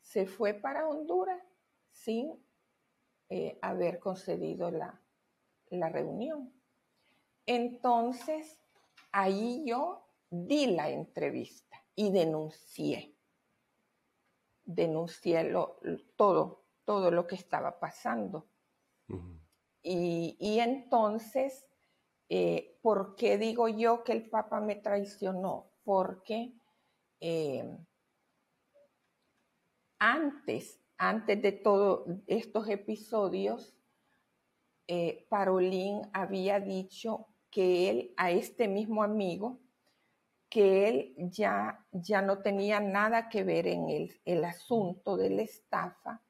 [0.00, 1.42] se fue para Honduras
[1.90, 2.42] sin
[3.30, 5.00] eh, haber concedido la,
[5.70, 6.52] la reunión.
[7.46, 8.58] Entonces,
[9.12, 13.14] ahí yo di la entrevista y denuncié.
[14.64, 15.52] Denuncié
[16.16, 18.46] todo, todo lo que estaba pasando.
[19.82, 21.66] y, entonces,
[22.28, 25.70] eh, ¿por qué digo yo que el Papa me traicionó?
[25.82, 26.52] Porque
[27.20, 27.78] eh,
[29.98, 33.74] antes, antes de todos estos episodios,
[34.86, 39.62] eh, Parolín había dicho que él, a este mismo amigo,
[40.50, 45.40] que él ya, ya no tenía nada que ver en el, el asunto de la
[45.40, 46.22] estafa,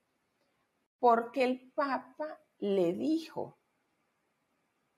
[1.01, 3.59] porque el Papa le dijo,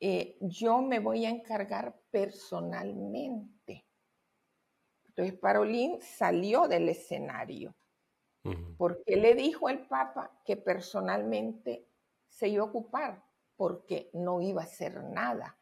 [0.01, 3.87] eh, yo me voy a encargar personalmente.
[5.07, 7.75] Entonces Parolín salió del escenario,
[8.76, 11.86] porque le dijo el Papa que personalmente
[12.28, 13.22] se iba a ocupar,
[13.57, 15.57] porque no iba a hacer nada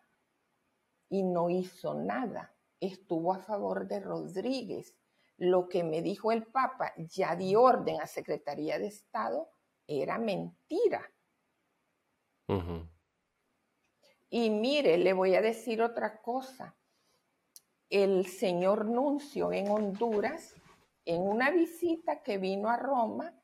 [1.08, 2.54] y no hizo nada.
[2.80, 4.94] Estuvo a favor de Rodríguez.
[5.36, 9.50] Lo que me dijo el Papa, ya di orden a Secretaría de Estado,
[9.86, 11.02] era mentira.
[14.28, 16.76] Y mire, le voy a decir otra cosa.
[17.88, 20.54] El señor Nuncio en Honduras,
[21.04, 23.34] en una visita que vino a Roma,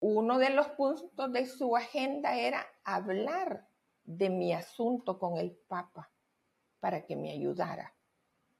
[0.00, 3.68] uno de los puntos de su agenda era hablar
[4.04, 6.12] de mi asunto con el Papa
[6.80, 7.94] para que me ayudara.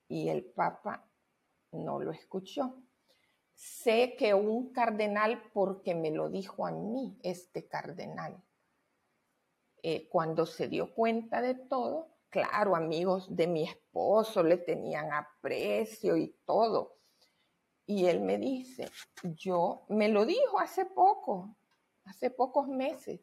[0.09, 1.07] Y el Papa
[1.73, 2.83] no lo escuchó.
[3.53, 8.43] Sé que un cardenal, porque me lo dijo a mí, este cardenal,
[9.83, 16.17] eh, cuando se dio cuenta de todo, claro, amigos de mi esposo le tenían aprecio
[16.17, 16.97] y todo.
[17.87, 18.91] Y él me dice,
[19.23, 21.57] yo, me lo dijo hace poco,
[22.05, 23.21] hace pocos meses,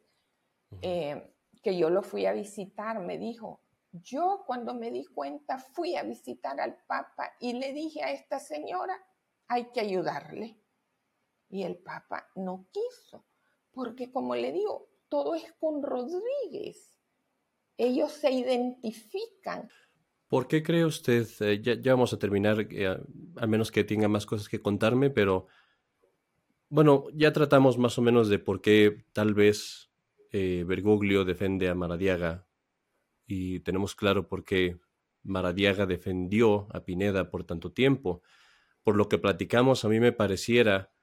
[0.80, 3.60] eh, que yo lo fui a visitar, me dijo,
[3.92, 8.38] yo cuando me di cuenta fui a visitar al Papa y le dije a esta
[8.38, 8.98] señora,
[9.48, 10.58] hay que ayudarle.
[11.50, 13.26] Y el Papa no quiso,
[13.72, 16.98] porque como le digo, todo es con Rodríguez.
[17.76, 19.68] Ellos se identifican.
[20.32, 22.86] ¿Por qué cree usted, eh, ya, vamos a terminar, eh,
[23.36, 25.46] al menos que tenga más cosas que contarme, pero
[26.70, 29.90] bueno, ya tratamos más o menos de por qué tal vez
[30.30, 32.46] eh, Bergoglio defiende a Maradiaga
[33.26, 34.78] y tenemos claro por qué
[35.22, 38.22] Maradiaga defendió a Pineda por tanto tiempo.
[38.84, 40.94] Por lo que platicamos, a mí me pareciera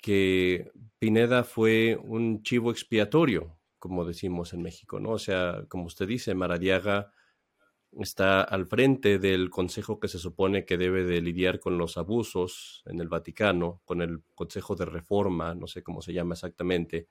[0.00, 0.70] que
[1.00, 5.10] Pineda fue un chivo expiatorio, como decimos en México, ¿no?
[5.10, 7.10] O sea, como usted dice, Maradiaga
[8.00, 12.82] está al frente del consejo que se supone que debe de lidiar con los abusos
[12.86, 17.08] en el Vaticano, con el Consejo de Reforma, no sé cómo se llama exactamente,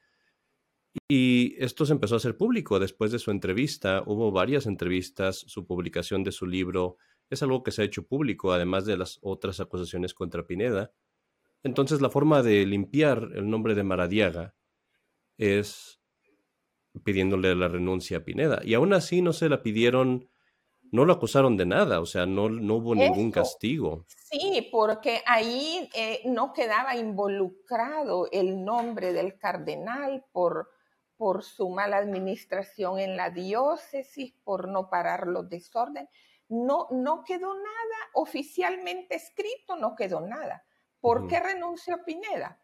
[1.10, 4.04] y esto se empezó a hacer público después de su entrevista.
[4.06, 6.98] Hubo varias entrevistas, su publicación de su libro
[7.30, 10.92] es algo que se ha hecho público, además de las otras acusaciones contra Pineda.
[11.64, 14.56] Entonces la forma de limpiar el nombre de Maradiaga
[15.38, 16.00] es
[17.04, 18.62] pidiéndole la renuncia a Pineda.
[18.64, 20.30] Y aún así no se la pidieron,
[20.92, 24.06] no lo acusaron de nada, o sea, no, no hubo ningún castigo.
[24.08, 30.70] Sí, porque ahí eh, no quedaba involucrado el nombre del cardenal por
[31.18, 36.10] por su mala administración en la diócesis, por no parar los desórdenes.
[36.48, 40.64] No, no quedó nada oficialmente escrito, no quedó nada.
[41.02, 42.62] ¿Por qué renunció Pineda?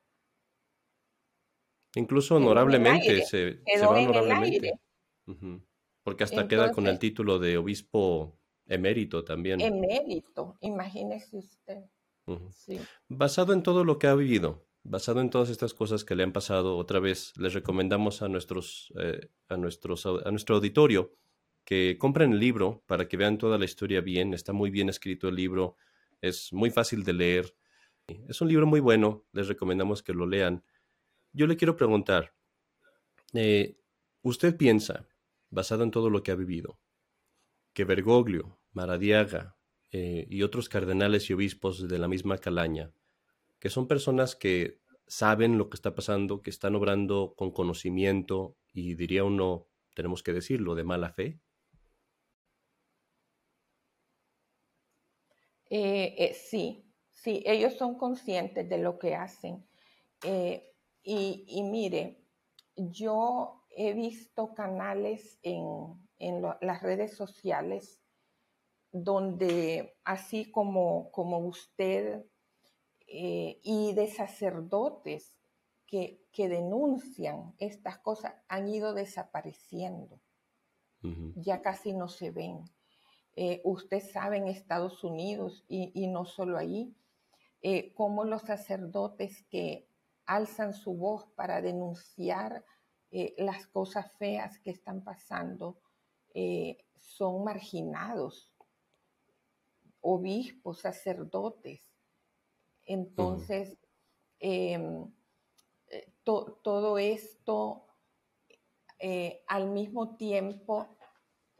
[1.96, 4.80] Incluso honorablemente, se, va honorablemente.
[6.04, 9.62] Porque hasta queda con el título de obispo emérito también.
[9.62, 11.84] Emérito, imagínese usted.
[13.10, 16.32] Basado en todo lo que ha vivido, basado en todas estas cosas que le han
[16.32, 21.16] pasado, otra vez les recomendamos a, nuestros, eh, a, nuestros, a nuestro auditorio
[21.66, 24.34] que compren el libro para que vean toda la historia bien.
[24.34, 25.78] Está muy bien escrito el libro,
[26.22, 27.56] es muy fácil de leer.
[28.28, 30.64] Es un libro muy bueno, les recomendamos que lo lean.
[31.32, 32.34] Yo le quiero preguntar,
[33.34, 33.78] eh,
[34.22, 35.08] ¿usted piensa,
[35.54, 36.80] basado en todo lo que ha vivido,
[37.74, 39.58] que Bergoglio, Maradiaga
[39.92, 42.94] eh, y otros cardenales y obispos de la misma calaña
[43.64, 48.96] que son personas que saben lo que está pasando, que están obrando con conocimiento y
[48.96, 51.40] diría uno, tenemos que decirlo, de mala fe?
[55.70, 59.66] Eh, eh, sí, sí, ellos son conscientes de lo que hacen.
[60.26, 60.70] Eh,
[61.02, 62.26] y, mire,
[62.76, 66.02] yo he visto canales en,
[66.62, 68.00] las redes sociales
[68.94, 72.24] donde así como, como usted
[73.08, 75.36] eh, y de sacerdotes
[75.86, 80.20] que, que, denuncian estas cosas han ido desapareciendo.
[81.36, 82.64] Ya casi no se ven.
[83.36, 86.96] eh, usted sabe en Estados Unidos y, no solo ahí,
[87.62, 89.88] eh, cómo los sacerdotes que
[90.26, 92.64] alzan su voz para denunciar
[93.14, 95.80] eh, las cosas feas que están pasando
[96.98, 98.52] son marginados,
[100.02, 101.94] obispos, sacerdotes.
[102.86, 103.78] Entonces,
[104.40, 105.14] em,
[106.24, 107.86] todo esto
[109.48, 110.98] al mismo tiempo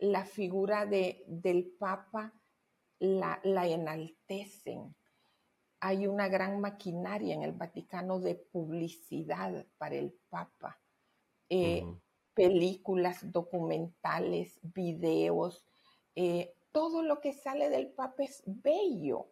[0.04, 2.34] la figura de, del Papa
[3.00, 4.96] la, enaltecen.
[5.80, 10.80] Hay una gran maquinaria en el Vaticano de publicidad para el Papa.
[11.56, 11.86] Eh,
[12.34, 15.64] películas, documentales, videos,
[16.16, 19.28] eh, todo lo que sale del Papa es bello.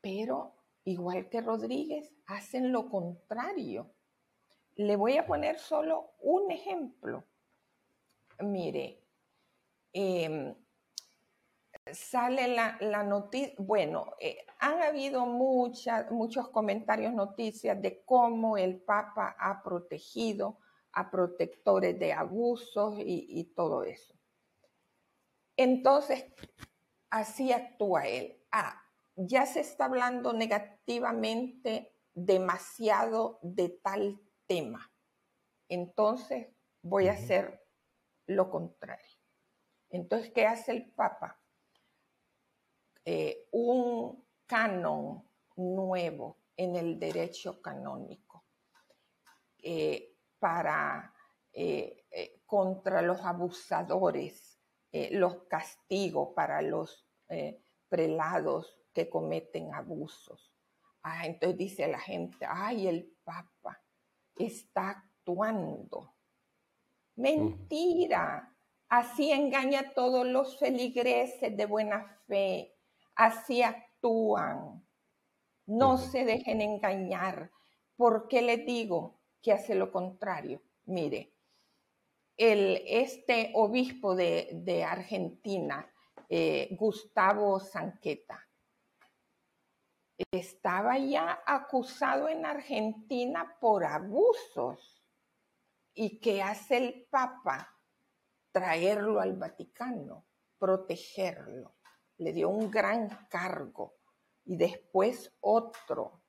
[0.00, 0.54] Pero,
[0.84, 3.92] igual que Rodríguez, hacen lo contrario.
[4.76, 7.24] Le voy a poner solo un ejemplo.
[8.40, 9.06] Mire,
[9.98, 10.54] Em,
[11.90, 19.62] sale la, noticia, bueno, eh, han habido muchos comentarios, noticias de cómo el Papa ha
[19.62, 20.58] protegido
[20.96, 24.14] a protectores de abusos y, todo eso.
[25.54, 26.24] Entonces,
[27.10, 28.42] así actúa él.
[28.50, 28.82] Ah,
[29.14, 34.90] ya se está hablando negativamente demasiado de tal tema.
[35.68, 36.48] Entonces,
[36.80, 37.62] voy a hacer
[38.26, 39.20] lo contrario.
[39.90, 41.38] Entonces, ¿qué hace el Papa?
[43.04, 48.46] Eh, un canon nuevo en el derecho canónico
[49.68, 51.14] eh, para
[51.52, 52.04] eh,
[52.46, 54.58] contra los abusadores,
[55.10, 57.06] los castigos para los
[57.88, 60.54] prelados que cometen abusos.
[61.02, 63.82] Ah, entonces dice la gente, ay, el Papa
[64.34, 66.14] está actuando.
[67.16, 68.56] Mentira,
[68.88, 72.72] Así engaña a todos los feligreses de buena fe.
[73.16, 74.86] Así actúan.
[75.66, 77.50] No se dejen engañar.
[77.96, 79.15] ¿Por qué les digo
[79.46, 80.60] que hace lo contrario?
[80.86, 81.32] Mire,
[82.36, 85.88] el, este obispo de, Argentina,
[86.28, 88.44] eh, Gustavo Sanqueta,
[90.32, 95.00] estaba ya acusado en Argentina por abusos.
[95.94, 97.72] ¿Y qué hace el Papa?
[98.50, 100.24] traerlo al Vaticano,
[100.58, 101.76] protegerlo.
[102.16, 103.98] Le dio un gran cargo
[104.44, 106.22] y después otro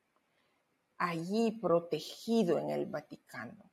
[0.98, 3.72] allí protegido en el Vaticano.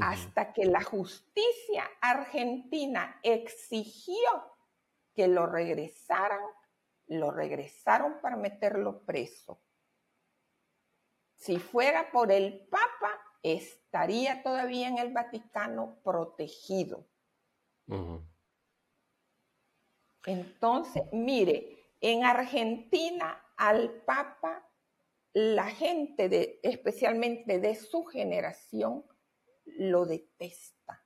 [0.00, 4.18] Hasta que la justicia argentina exigió
[5.14, 6.40] que lo regresaran,
[7.06, 9.62] lo regresaron para meterlo preso.
[11.36, 17.06] Si fuera por el Papa, estaría todavía en el Vaticano protegido.
[20.26, 24.63] Entonces, mire, en Argentina al Papa,
[25.34, 29.04] la gente, de, especialmente de su generación,
[29.64, 31.04] lo detesta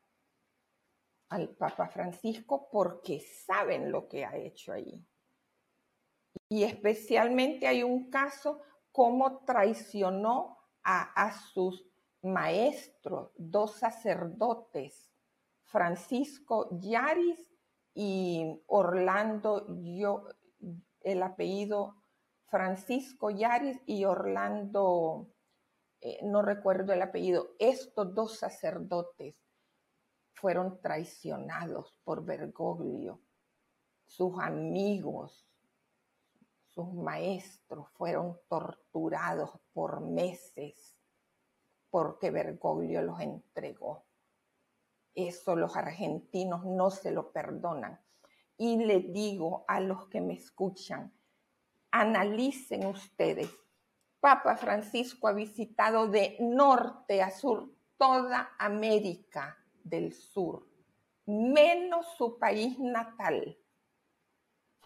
[1.31, 5.03] al Papa Francisco porque saben lo que ha hecho ahí.
[6.51, 11.87] Y especialmente hay un caso como traicionó a, sus
[12.23, 15.11] maestros, dos sacerdotes
[15.65, 17.55] Francisco Yaris
[17.93, 19.67] y Orlando,
[21.03, 22.03] el apellido
[22.49, 25.29] Francisco Yaris y Orlando,
[26.01, 29.37] eh, no recuerdo el apellido, estos dos sacerdotes
[30.33, 33.21] fueron traicionados por Bergoglio.
[34.07, 35.47] Sus amigos,
[36.65, 40.97] sus maestros fueron torturados por meses
[41.91, 44.07] porque Bergoglio los entregó.
[45.15, 48.01] Eso los argentinos no se lo perdonan.
[48.57, 51.13] Y le digo a los que me escuchan,
[52.01, 53.51] analicen ustedes.
[54.21, 60.67] Papa Francisco ha visitado de norte a sur toda América del Sur,
[61.27, 63.59] menos su país natal,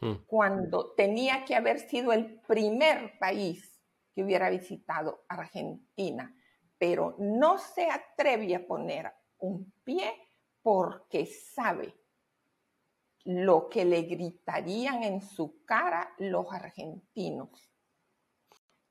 [0.00, 0.12] hmm.
[0.26, 3.80] cuando tenía que haber sido el primer país
[4.14, 6.34] que hubiera visitado Argentina,
[6.78, 10.12] pero no se atreve a poner un pie
[10.62, 11.94] porque sabe
[13.24, 17.50] lo que le gritarían en su cara los argentinos.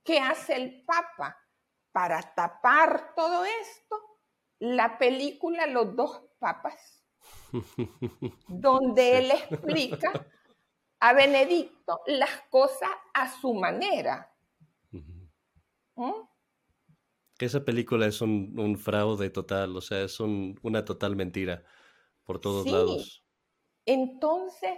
[0.03, 1.37] ¿Qué hace el Papa
[1.91, 3.97] para tapar todo esto?
[4.59, 7.03] La película Los dos papas,
[8.47, 10.11] donde él explica
[10.99, 14.31] a Benedicto las cosas a su manera.
[15.95, 16.31] ¿Mm?
[17.45, 21.63] esa película es un, fraude total, o sea, es una total mentira
[22.23, 23.25] por todos lados.
[23.85, 24.77] Entonces,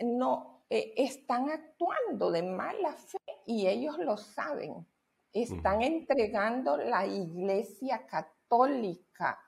[0.00, 4.86] no eh, están actuando de mala fe y ellos lo saben.
[5.32, 9.38] Están entregando la iglesia católica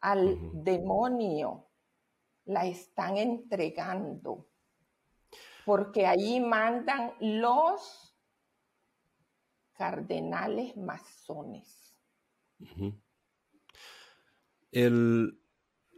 [0.00, 1.68] al demonio.
[2.44, 4.48] La están entregando.
[5.64, 8.16] Porque ahí mandan los
[9.72, 11.96] cardenales masones.
[14.70, 15.41] El,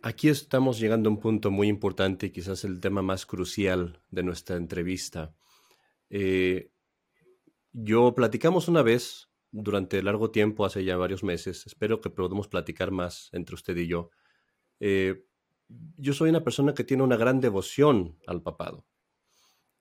[0.04, 4.56] aquí estamos llegando a un punto muy importante, quizás el tema más crucial de nuestra
[4.56, 5.34] entrevista.
[6.10, 6.70] Eh,
[7.72, 11.66] yo platicamos una vez durante largo tiempo, hace ya varios meses.
[11.66, 14.10] Espero que podamos platicar más entre usted y yo.
[14.78, 15.24] Eh,
[15.96, 18.86] yo soy una persona que tiene una gran devoción al papado.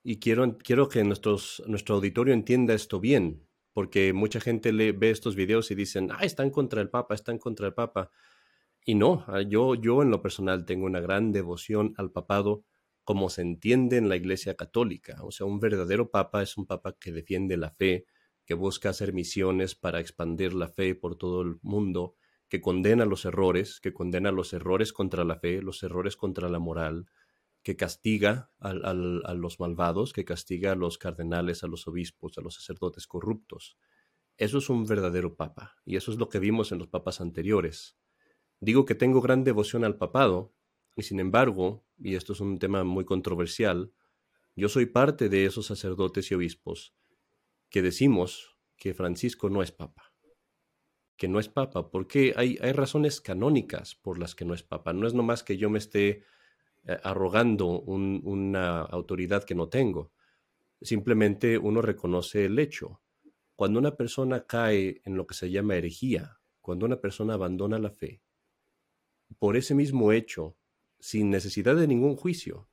[0.03, 5.09] Y quiero, quiero que nuestros, nuestro auditorio entienda esto bien, porque mucha gente le, ve
[5.09, 8.09] estos videos y dicen, ah, están contra el Papa, están contra el Papa.
[8.85, 12.65] Y no, ah, yo, yo en lo personal tengo una gran devoción al papado
[13.03, 15.23] como se entiende en la Iglesia Católica.
[15.23, 18.05] O sea, un verdadero papa es un papa que defiende la fe,
[18.45, 22.15] que busca hacer misiones para expandir la fe por todo el mundo,
[22.49, 26.59] que condena los errores, que condena los errores contra la fe, los errores contra la
[26.59, 27.07] moral,
[27.63, 32.55] que castiga a los malvados, que castiga a los cardenales, a los obispos, a los
[32.55, 33.77] sacerdotes corruptos.
[34.37, 37.97] Eso es un verdadero papa, y eso es lo que vimos en los papas anteriores.
[38.63, 40.53] Digo que tengo gran devoción al papado,
[40.95, 43.91] y sin embargo, y esto es un tema muy controversial,
[44.55, 46.95] yo soy parte de esos sacerdotes y obispos
[47.69, 50.13] que decimos que Francisco no es papa.
[51.17, 54.93] Que no es papa, porque hay, hay razones canónicas por las que no es papa.
[54.93, 56.23] No es nomás que yo me esté
[56.85, 60.13] eh, arrogando una autoridad que no tengo.
[60.81, 63.01] Simplemente uno reconoce el hecho.
[63.57, 67.91] Cuando una persona cae en lo que se llama herejía, cuando una persona abandona la
[67.91, 68.23] fe,
[69.39, 70.57] por ese mismo hecho,
[70.99, 72.69] sin necesidad de ningún juicio,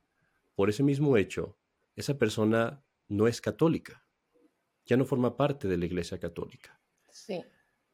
[0.55, 1.57] por ese mismo hecho,
[1.95, 4.05] esa persona no es católica,
[4.85, 6.81] ya no forma parte de la Iglesia Católica.
[7.09, 7.43] Sí.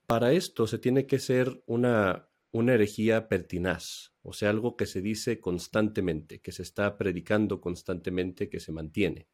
[0.06, 5.02] Para esto se tiene que ser una, una herejía pertinaz, o sea, algo que se
[5.02, 9.28] dice constantemente, que se está predicando constantemente, que se mantiene.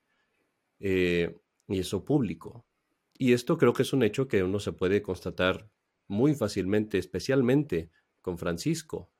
[0.79, 2.65] Eh, y eso público.
[3.17, 5.69] Y esto creo que es un hecho que uno se puede constatar
[6.07, 7.89] muy fácilmente, especialmente
[8.21, 9.12] con Francisco.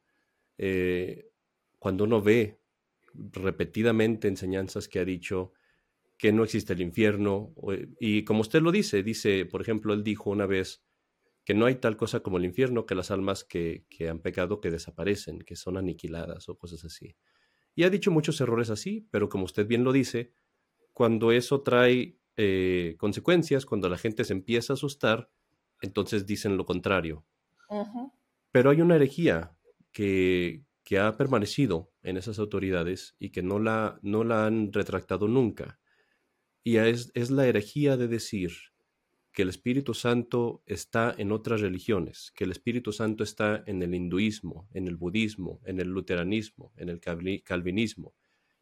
[0.58, 1.30] Eh,
[1.80, 2.60] cuando uno ve
[3.14, 5.54] repetidamente enseñanzas que ha dicho
[6.18, 7.54] que no existe el infierno,
[8.00, 10.84] y como usted lo dice, dice, por ejemplo, él dijo una vez
[11.44, 14.72] que no hay tal cosa como el infierno, que las almas que, han pecado que
[14.72, 17.16] desaparecen, que son aniquiladas o cosas así.
[17.76, 20.32] Y ha dicho muchos errores así, pero como usted bien lo dice,
[20.94, 25.30] cuando eso trae eh, consecuencias, cuando la gente se empieza a asustar,
[25.82, 27.26] entonces dicen lo contrario.
[28.52, 29.58] Pero hay una herejía
[29.94, 30.64] que,
[31.00, 35.80] ha permanecido en esas autoridades y que no la, no la han retractado nunca.
[36.64, 38.52] Y es, es la herejía de decir
[39.32, 43.96] que el Espíritu Santo está en otras religiones, que el Espíritu Santo está en el
[43.96, 48.14] hinduismo, en el budismo, en el luteranismo, en el calvinismo,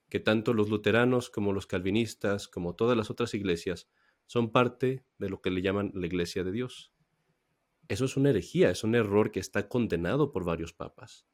[0.10, 3.90] que tanto los luteranos como los calvinistas, como todas las otras iglesias,
[4.28, 6.91] son parte de lo que le llaman la iglesia de Dios.
[7.92, 11.28] Eso es una herejía, es un error que está condenado por varios papas.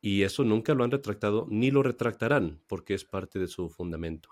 [0.00, 4.28] Y eso nunca lo han retractado ni lo retractarán porque es parte de su fundamento.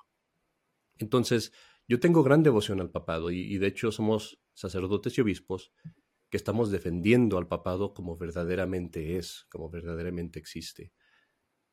[0.99, 1.53] Entonces,
[1.89, 5.73] yo tengo gran devoción al papado y, de hecho somos sacerdotes y obispos
[6.29, 10.93] que estamos defendiendo al papado como verdaderamente es, como verdaderamente existe.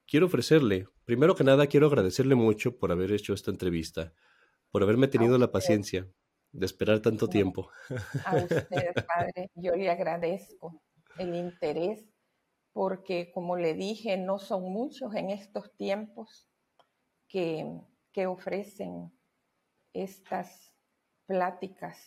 [0.08, 4.16] Quiero ofrecerle, primero que nada, quiero agradecerle mucho por haber hecho esta entrevista,
[4.72, 6.12] por haberme tenido la paciencia
[6.52, 7.70] de esperar tanto tiempo.
[8.26, 8.68] A usted,
[9.08, 10.82] padre, yo le agradezco
[11.18, 12.06] el interés
[12.78, 16.48] porque como le dije, no son muchos en estos tiempos
[17.28, 17.82] que,
[18.28, 19.12] ofrecen
[19.94, 20.74] estas
[21.26, 21.98] pláticas.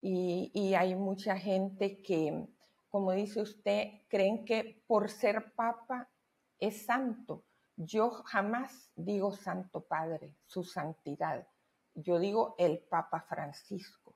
[0.00, 2.46] Y, hay mucha gente que,
[2.88, 6.10] como dice usted, creen que por ser papa
[6.58, 7.44] es santo.
[7.76, 11.46] Yo jamás digo Santo Padre, su santidad.
[11.94, 14.14] Yo digo el Papa Francisco,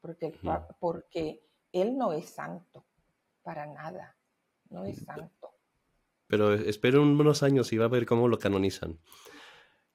[0.00, 0.38] porque,
[0.78, 2.84] porque él no es santo
[3.42, 4.16] para nada
[4.70, 5.50] no es santo.
[6.26, 8.98] Pero espero unos años y va a ver cómo lo canonizan.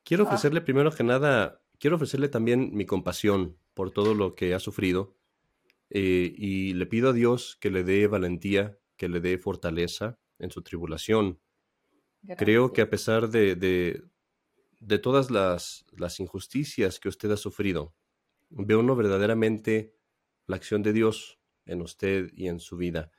[0.04, 0.28] Quiero ah.
[0.28, 5.16] ofrecerle primero que nada, quiero ofrecerle también mi compasión por todo lo que ha sufrido
[5.90, 10.52] eh, y le pido a Dios que le dé valentía, que le dé fortaleza en
[10.52, 11.40] su tribulación.
[12.38, 14.04] Creo que a pesar de, de,
[14.82, 17.96] de todas las, las, injusticias que usted ha sufrido,
[18.50, 19.96] ve uno verdaderamente
[20.48, 23.12] la acción de Dios en usted y en su vida.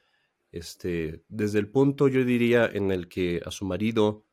[0.50, 4.26] Este, desde el punto, yo diría, en el que a su marido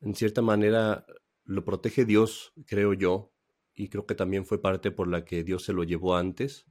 [0.00, 1.04] en cierta manera
[1.44, 3.32] lo protege Dios, creo yo,
[3.74, 6.64] y creo que también fue parte por la que Dios se lo llevó antes,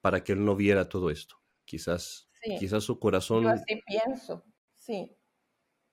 [0.00, 1.36] para que él no viera todo esto.
[1.64, 2.28] Quizás,
[2.58, 3.44] quizás su corazón...
[3.44, 5.16] Yo así pienso, sí.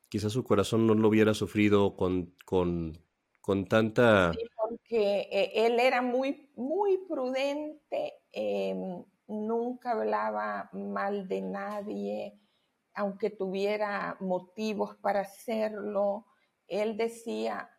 [0.09, 3.05] Quizás su corazón no lo hubiera sufrido con, con,
[3.41, 4.31] con tanta...
[4.33, 12.39] Sí, porque eh, él era muy, muy prudente, em, nunca hablaba mal de nadie,
[12.93, 16.27] aunque tuviera motivos para hacerlo.
[16.67, 17.69] Él decía,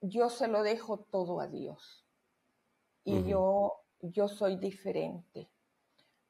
[0.00, 2.06] yo se lo dejo todo a Dios.
[3.04, 5.50] Y yo, yo soy diferente.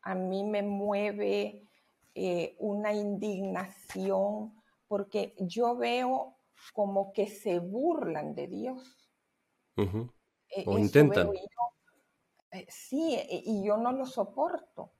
[0.00, 1.68] A mí me mueve
[2.14, 4.54] eh, una indignación
[4.88, 6.36] porque yo veo
[6.72, 9.10] como que se burlan de Dios.
[9.76, 11.30] E, o intentan.
[12.50, 14.92] Eh, sí, e, y yo no lo soporto.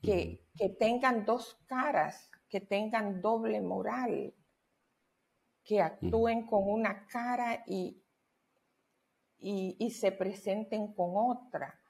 [0.00, 4.34] Que, que tengan dos caras, que tengan doble moral
[5.64, 8.04] que actúen con una cara y,
[9.38, 11.80] y, se presenten con otra.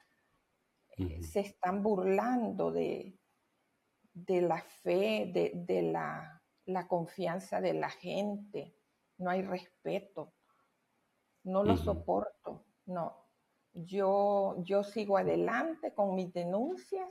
[0.97, 3.19] Eh, se están burlando de,
[4.13, 8.77] de la fe, de, la, la, confianza de la gente.
[9.17, 10.33] No hay respeto.
[11.43, 12.65] No lo soporto.
[12.85, 13.15] No.
[13.73, 17.09] Yo, yo sigo adelante con mis denuncias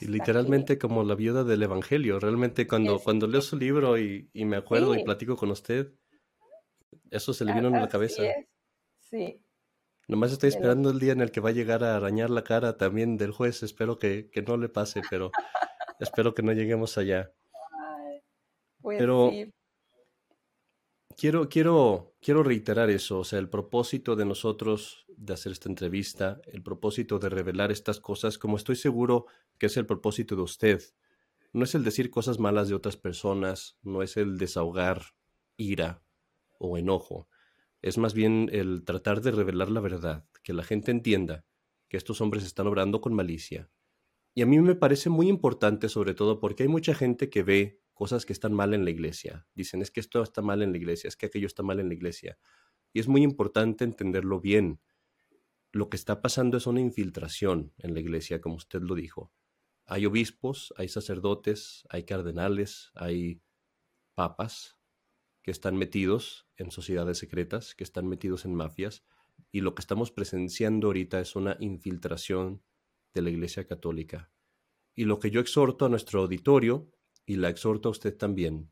[0.00, 2.18] y literalmente como la viuda del Evangelio.
[2.18, 5.92] Realmente cuando, cuando leo su libro y, me acuerdo y platico con usted,
[7.10, 8.22] eso se le vino en la cabeza.
[8.98, 9.40] Sí.
[10.08, 12.76] Nomás estoy esperando el día en el que va a llegar a arañar la cara
[12.76, 13.62] también del juez.
[13.62, 15.30] Espero que, no le pase, pero
[16.00, 17.32] espero que no lleguemos allá.
[18.80, 19.30] pues pero
[21.16, 23.20] quiero, quiero, quiero reiterar eso.
[23.20, 28.00] O sea, el propósito de nosotros de hacer esta entrevista, el propósito de revelar estas
[28.00, 29.26] cosas, como estoy seguro
[29.58, 30.82] que es el propósito de usted.
[31.52, 35.14] No es el decir cosas malas de otras personas, no es el desahogar
[35.56, 36.02] ira
[36.58, 37.28] o enojo.
[37.80, 41.44] Es más bien el tratar de revelar la verdad, que la gente entienda
[41.88, 43.70] que estos hombres están obrando con malicia.
[44.34, 47.83] Y a mí me parece muy importante sobre todo porque hay mucha gente que ve
[47.94, 49.46] cosas que están mal en la iglesia.
[49.54, 51.88] Dicen, es que esto está mal en la iglesia, es que aquello está mal en
[51.88, 52.38] la iglesia.
[52.92, 54.80] Y es muy importante entenderlo bien.
[55.72, 59.32] Lo que está pasando es una infiltración en la iglesia, como usted lo dijo.
[59.86, 63.42] Hay obispos, hay sacerdotes, hay cardenales, hay
[64.14, 64.78] papas
[65.42, 69.04] que están metidos en sociedades secretas, que están metidos en mafias,
[69.52, 72.62] y lo que estamos presenciando ahorita es una infiltración
[73.12, 74.32] de la Iglesia Católica.
[74.94, 76.90] Y lo que yo exhorto a nuestro auditorio,
[77.26, 78.70] y la exhorto a usted también,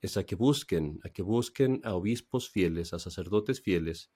[0.00, 4.10] es a que busquen, a que busquen a obispos fieles, a sacerdotes fieles,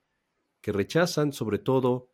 [0.61, 2.11] que rechazan sobre todo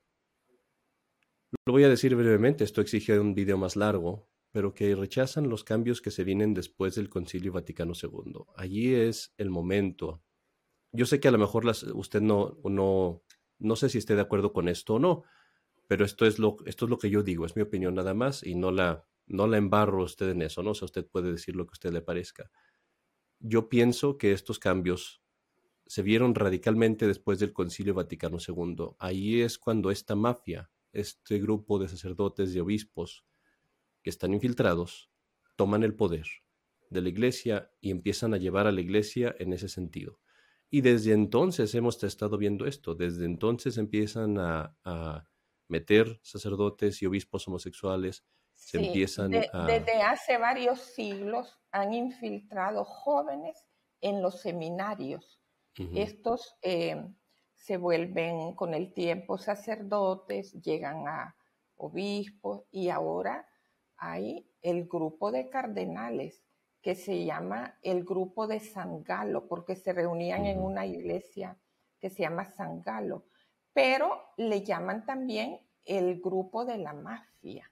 [1.66, 5.64] lo voy a decir brevemente, esto exige un video más largo, pero que rechazan los
[5.64, 8.46] cambios que se vienen después del Concilio Vaticano II.
[8.56, 10.22] Allí es el momento.
[10.92, 13.24] Yo sé que a lo mejor usted no, no,
[13.60, 15.24] no sé si esté de acuerdo con esto o no,
[15.88, 18.44] pero esto es lo, esto es lo que yo digo, es mi opinión nada más
[18.44, 20.72] y no la, no la embarro usted en eso, ¿no?
[20.72, 22.52] O sea, usted puede decir lo que a usted le parezca.
[23.40, 25.22] Yo pienso que estos cambios
[25.88, 28.96] se vieron radicalmente después del Concilio Vaticano II.
[29.00, 33.26] Ahí es cuando esta mafia este grupo de sacerdotes y obispos
[34.02, 35.12] que están infiltrados
[35.56, 36.26] toman el poder
[36.90, 40.20] de la iglesia y empiezan a llevar a la iglesia en ese sentido.
[40.70, 45.28] Y desde entonces hemos estado viendo esto, desde entonces empiezan a,
[45.68, 48.24] meter sacerdotes y obispos homosexuales,
[48.56, 49.66] se empiezan a...
[49.66, 53.66] Desde hace varios siglos han infiltrado jóvenes
[54.02, 55.42] en los seminarios.
[55.94, 57.06] Estos eh,
[57.54, 61.36] se vuelven con el tiempo sacerdotes, llegan a
[61.76, 63.46] obispos y ahora
[63.98, 66.46] hay el grupo de cardenales
[66.82, 71.58] que se llama el grupo de San Galo, porque se reunían en una iglesia
[72.00, 73.26] que se llama San Galo,
[73.74, 77.72] pero le llaman también el grupo de la mafia.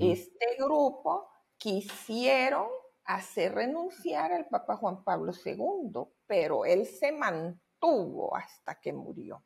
[0.00, 1.28] Este grupo
[1.58, 2.68] quisieron
[3.04, 9.44] hacer renunciar al Papa Juan Pablo II, pero él se mantuvo hasta que murió.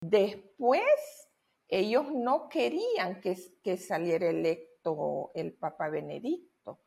[0.00, 1.30] Después,
[1.68, 6.80] ellos no querían que, saliera electo el Papa Benedicto,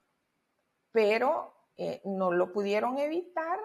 [0.91, 3.59] pero eh, no lo pudieron evitar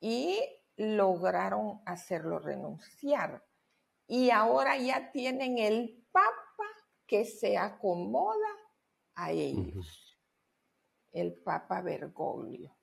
[0.00, 0.38] y
[0.76, 3.42] lograron hacerlo renunciar.
[4.06, 6.45] Y ahora ya tienen el Papa
[7.06, 8.48] que se acomoda
[9.14, 10.18] a ellos,
[11.12, 12.76] el Papa Bergoglio.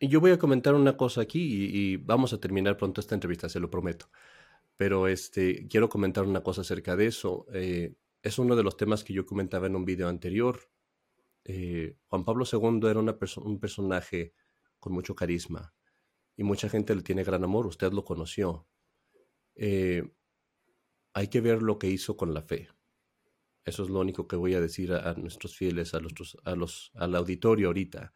[0.00, 3.60] Yo voy a comentar una cosa aquí y, vamos a terminar pronto esta entrevista, se
[3.60, 4.10] lo prometo.
[4.76, 7.46] Pero este, quiero comentar una cosa acerca de eso.
[7.52, 10.70] Eh, es uno de los temas que yo comentaba en un video anterior.
[11.44, 14.34] eh, Juan Pablo II era una un personaje
[14.78, 15.74] con mucho carisma
[16.36, 18.66] y mucha gente le tiene gran amor, usted lo conoció.
[19.54, 20.10] Eh,
[21.12, 22.68] hay que ver lo que hizo con la fe.
[23.64, 26.12] Eso es lo único que voy a decir a, nuestros fieles, a, los,
[26.44, 28.12] a los, al auditorio ahorita.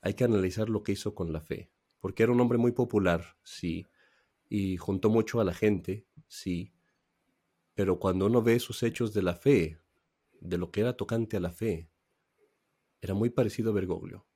[0.00, 3.36] Hay que analizar lo que hizo con la fe, porque era un hombre muy popular,
[3.42, 3.86] sí,
[4.48, 6.72] y juntó mucho a la gente, sí,
[7.74, 9.78] pero cuando uno ve sus hechos de la fe,
[10.40, 11.88] de lo que era tocante a la fe,
[13.00, 14.26] era muy parecido a Bergoglio.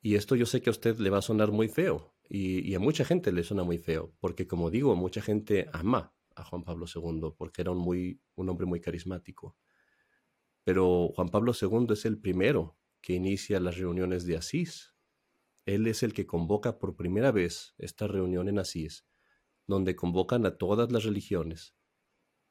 [0.00, 2.80] Y esto yo sé que a usted le va a sonar muy feo, y, a
[2.80, 6.86] mucha gente le suena muy feo, porque como digo, mucha gente ama a Juan Pablo
[6.92, 9.56] II, porque era un, muy, un hombre muy carismático.
[10.62, 14.94] Pero Juan Pablo II es el primero que inicia las reuniones de Asís.
[15.64, 19.06] Él es el que convoca por primera vez esta reunión en Asís,
[19.66, 21.74] donde convocan a todas las religiones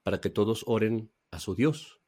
[0.04, 2.02] para que todos oren a su Dios.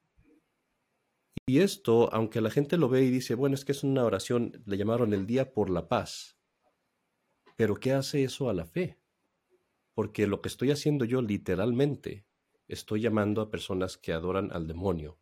[1.45, 4.61] Y esto, aunque la gente lo ve y dice, bueno, es que es una oración,
[4.65, 6.37] le llamaron el Día por la Paz.
[7.55, 8.99] Pero ¿qué hace eso a la fe?
[9.97, 12.27] Porque lo que estoy haciendo yo literalmente,
[12.67, 15.17] estoy llamando a personas que adoran al demonio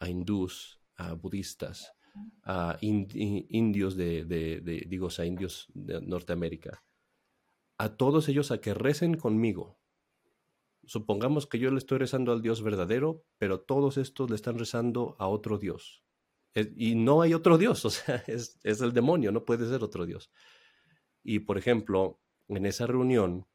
[0.00, 1.94] a hindús, a budistas,
[2.42, 6.84] a indios de, digo, a indios de Norteamérica,
[7.78, 9.80] a todos ellos a que recen conmigo.
[10.84, 15.16] Supongamos que yo le estoy rezando al Dios verdadero, pero todos estos le están rezando
[15.18, 16.04] a otro Dios.
[16.76, 20.04] Y no hay otro Dios, o sea, es, es el demonio, no puede ser otro
[20.04, 20.30] Dios.
[21.22, 23.46] Y por ejemplo, en esa reunión,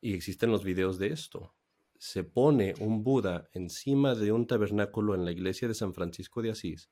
[0.00, 1.54] y existen los videos de esto,
[1.98, 6.50] se pone un Buda encima de un tabernáculo en la iglesia de San Francisco de
[6.50, 6.90] Asís,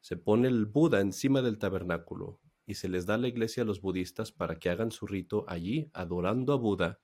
[0.00, 3.66] se pone el Buda encima del tabernáculo y se les da a la iglesia a
[3.66, 7.00] los budistas para que hagan su rito allí, adorando a Buda,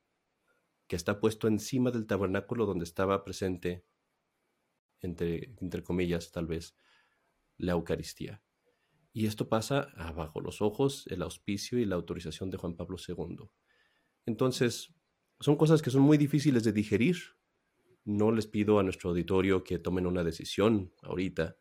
[0.87, 3.85] que está puesto encima del tabernáculo donde estaba presente,
[5.01, 6.77] entre, entre comillas, tal vez,
[7.57, 8.43] la Eucaristía.
[9.13, 13.49] Y esto pasa bajo los ojos, el auspicio y la autorización de Juan Pablo II.
[14.27, 14.93] Entonces,
[15.41, 17.17] son cosas que son muy difíciles de digerir.
[18.05, 21.57] No les pido a nuestro auditorio que tomen una decisión ahorita,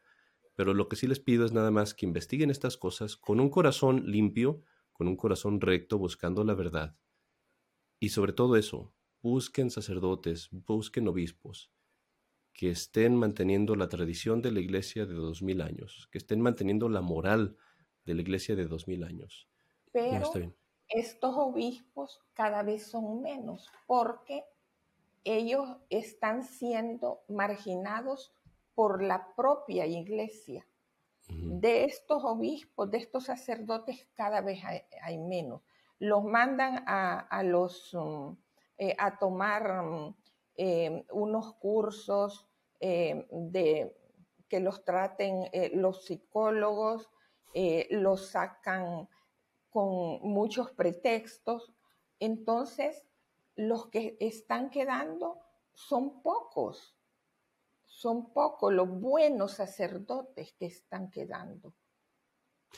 [0.55, 3.49] pero lo que sí les pido es nada más que investiguen estas cosas con un
[3.49, 6.97] corazón limpio, con un corazón recto, buscando la verdad.
[7.99, 11.71] Y sobre todo eso, busquen sacerdotes, busquen obispos,
[12.53, 16.89] que estén manteniendo la tradición de la iglesia de dos mil años, que estén manteniendo
[16.89, 17.57] la moral
[18.05, 19.47] de la iglesia de dos mil años.
[19.91, 20.53] Pero
[20.93, 24.45] estos obispos cada vez son menos porque
[25.23, 28.31] ellos están siendo marginados
[28.75, 30.67] por la propia iglesia.
[31.27, 34.61] De estos obispos, de estos sacerdotes, cada vez
[35.01, 35.61] hay, menos.
[35.97, 38.35] Los mandan a, los, um,
[38.77, 40.13] eh, a tomar um,
[40.57, 42.45] eh, unos cursos
[42.79, 43.95] eh, de,
[44.49, 47.09] que los traten los psicólogos,
[47.89, 49.07] los sacan
[49.73, 51.73] con muchos pretextos,
[52.19, 53.03] entonces
[53.55, 55.39] los que están quedando
[55.73, 56.95] son pocos,
[57.85, 61.73] son pocos los buenos sacerdotes que están quedando,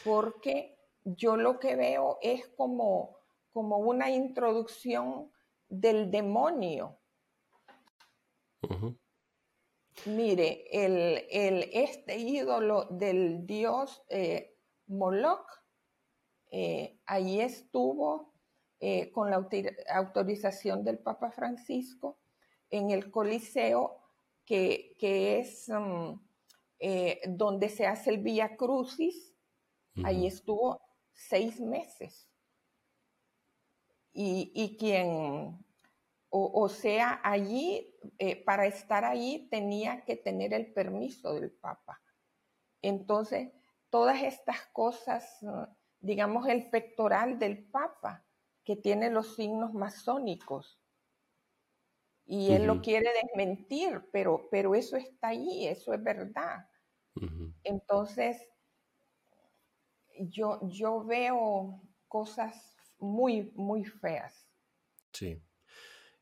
[0.05, 3.17] porque yo lo que veo es como,
[3.51, 5.33] como una introducción
[5.67, 6.97] del demonio.
[10.05, 14.57] Mire, el, este ídolo del dios eh,
[14.87, 15.64] Moloch
[16.57, 18.31] eh, allí estuvo
[18.79, 19.45] eh, con la
[19.89, 22.17] autorización del Papa Francisco
[22.69, 23.99] en el Coliseo,
[24.45, 26.13] que, es mm,
[26.79, 29.35] eh, donde se hace el Vía Crucis.
[30.05, 30.79] Allí estuvo
[31.11, 32.29] seis meses.
[34.13, 35.59] Y, quien,
[36.29, 37.93] o, sea, allí,
[38.45, 42.01] para estar allí tenía que tener el permiso del Papa.
[42.81, 43.51] Entonces,
[43.89, 45.43] todas estas cosas
[46.05, 48.23] digamos, el pectoral del Papa,
[48.63, 50.79] que tiene los signos masónicos.
[52.27, 56.67] Y él lo quiere desmentir, pero, pero eso está ahí, eso es verdad.
[57.63, 58.37] Entonces,
[60.19, 64.47] yo, yo veo cosas muy, muy feas.
[65.13, 65.41] Sí.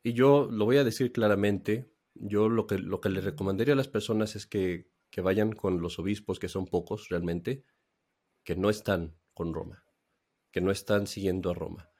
[0.02, 3.76] Y yo lo voy a decir claramente, yo lo que, lo que le recomendaría a
[3.76, 7.64] las personas es que, que vayan con los obispos, que son pocos realmente,
[8.44, 9.84] que no están con Roma,
[10.50, 11.90] que no están siguiendo a Roma.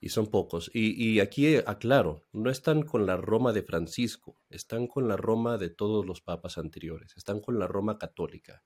[0.00, 0.70] Y son pocos.
[0.74, 5.70] Y, aquí aclaro, no están con la Roma de Francisco, están con la Roma de
[5.70, 8.62] todos los papas anteriores, están con la Roma católica.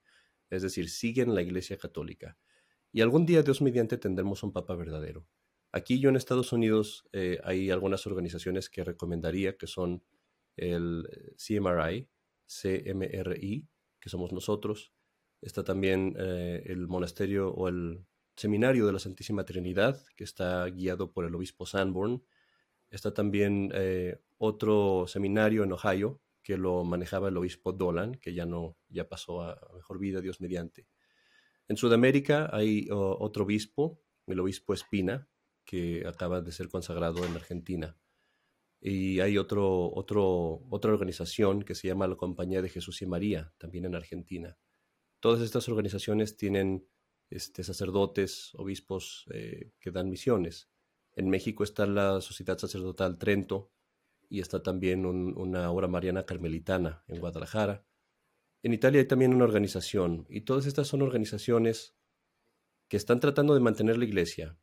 [0.51, 2.37] Es decir, siguen la Iglesia católica.
[2.91, 5.29] Y algún día, Dios mediante, tendremos un papa verdadero.
[5.71, 10.03] Aquí yo en Estados Unidos eh, hay algunas organizaciones que recomendaría que son
[10.57, 12.09] el CMRI,
[12.47, 13.69] CMRI,
[14.01, 14.93] que somos nosotros,
[15.41, 18.05] Está también eh, el monasterio o el
[18.39, 22.23] seminario de la Santísima Trinidad, que está guiado por el obispo Sanborn.
[22.89, 28.47] Está también eh, otro seminario en Ohio, que lo manejaba el obispo Dolan, que ya
[28.47, 30.87] no, ya pasó a mejor vida, Dios mediante.
[31.67, 35.29] En Sudamérica hay otro obispo, el obispo Espina,
[35.65, 37.99] que acaba de ser consagrado en Argentina.
[38.81, 43.53] Y hay otro, otro, otra organización que se llama la Compañía de Jesús y María,
[43.59, 44.57] también en Argentina.
[45.21, 46.87] Todas estas organizaciones tienen
[47.31, 50.71] este, sacerdotes, obispos eh, que dan misiones.
[51.15, 53.73] En México está la Sociedad Sacerdotal Trento
[54.29, 57.85] y está también una obra mariana carmelitana en Guadalajara.
[58.63, 61.97] En Italia hay también una organización y todas estas son organizaciones
[62.89, 64.59] que están tratando de mantener la iglesia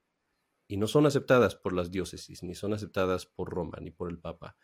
[0.68, 4.20] y no son aceptadas por las diócesis, ni son aceptadas por Roma, ni por el
[4.20, 4.58] Papa.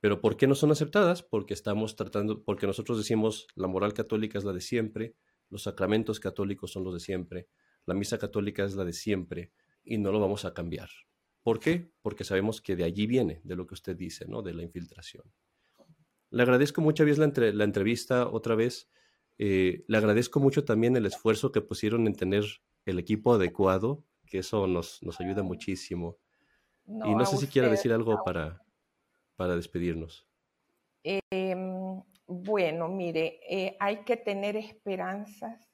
[0.00, 1.22] Pero ¿por qué no son aceptadas?
[1.22, 5.16] Porque estamos tratando, porque nosotros decimos la moral católica es la de siempre,
[5.50, 7.48] los sacramentos católicos son los de siempre,
[7.86, 9.52] la misa católica es la de siempre
[9.84, 10.88] y no lo vamos a cambiar.
[11.42, 11.92] ¿Por qué?
[12.02, 14.42] Porque sabemos que de allí viene, de lo que usted dice, ¿no?
[14.42, 15.32] De la infiltración.
[16.30, 18.90] Le agradezco mucho la, entre, la entrevista otra vez.
[19.38, 22.44] Eh, le agradezco mucho también el esfuerzo que pusieron en tener
[22.84, 26.18] el equipo adecuado, que eso nos, nos ayuda muchísimo.
[26.86, 28.60] y no sé si quiera decir algo para,
[29.36, 30.26] para despedirnos.
[31.04, 31.45] Em,
[32.46, 35.68] bueno, mire, eh, hay que tener esperanzas.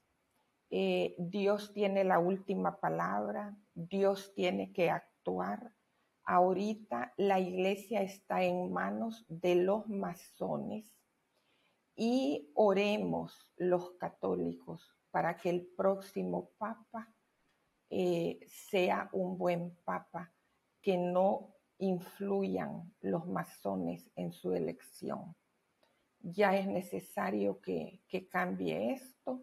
[0.70, 5.72] Eh, Dios tiene la última palabra, Dios tiene que actuar.
[6.24, 10.90] Ahorita la iglesia está en manos de los masones
[11.94, 17.12] y oremos los católicos para que el próximo papa
[17.90, 20.32] eh, sea un buen papa,
[20.80, 25.36] que no influyan los masones en su elección.
[26.22, 28.00] Ya es necesario que,
[28.30, 29.42] cambie esto.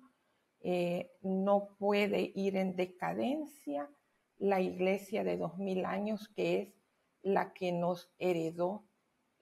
[0.61, 3.89] Eh, no puede ir en decadencia
[4.37, 6.73] la iglesia de dos mil años, que es
[7.21, 8.85] la que nos heredó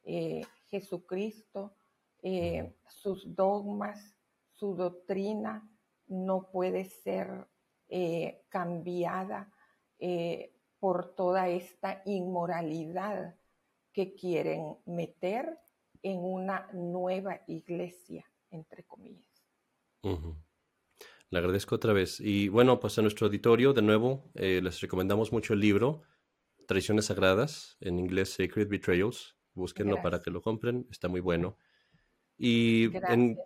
[0.04, 1.76] eh, Jesucristo,
[2.24, 4.16] eh, sus dogmas,
[4.54, 5.70] su doctrina
[6.08, 7.48] no puede ser
[8.50, 9.50] cambiada
[10.80, 13.36] por toda esta inmoralidad
[13.94, 15.58] que quieren meter
[16.02, 19.46] en una nueva iglesia, entre comillas.
[21.30, 22.20] Le agradezco otra vez.
[22.20, 26.04] Y bueno, pues a nuestro auditorio, de nuevo, eh, les recomendamos mucho el libro
[26.68, 29.36] Tradiciones Sagradas, en inglés Sacred Betrayals.
[29.54, 31.58] Búsquenlo para que lo compren, está muy bueno.
[32.38, 33.38] Y en,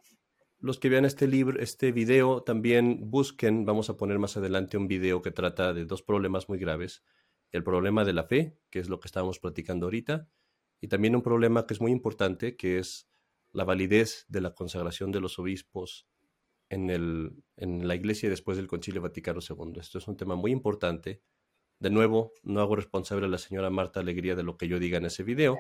[0.59, 4.87] los que vean este libro, este video, también busquen, vamos a poner más adelante un
[4.87, 7.03] video que trata de dos problemas muy graves
[7.51, 10.27] el problema de la fe, que es lo que estábamos platicando ahorita,
[10.81, 13.07] y también un problema que es muy importante, que es
[13.53, 16.07] la validez de la consagración de los obispos
[16.69, 19.79] en, el, en la Iglesia después del Concilio Vaticano II.
[19.79, 21.21] Esto es un tema muy importante.
[21.79, 24.97] De nuevo, no hago responsable a la señora Marta Alegría de lo que yo diga
[24.97, 25.57] en ese video,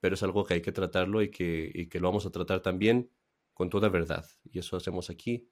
[0.00, 2.60] pero es algo que hay que tratarlo y que, y que lo vamos a tratar
[2.60, 3.10] también
[3.52, 4.24] con toda verdad.
[4.44, 5.50] Y eso hacemos aquí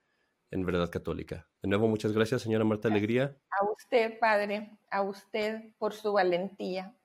[0.50, 1.48] en Verdad Católica.
[1.60, 3.36] De nuevo, muchas gracias, señora Marta Alegría.
[3.50, 6.96] A usted, padre, a usted por su valentía.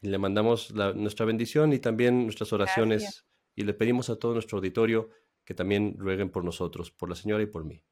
[0.00, 5.10] Le mandamos nuestra bendición y también nuestras oraciones y le pedimos a todo nuestro auditorio
[5.44, 7.82] que también rueguen por nosotros, por la señora y por mí.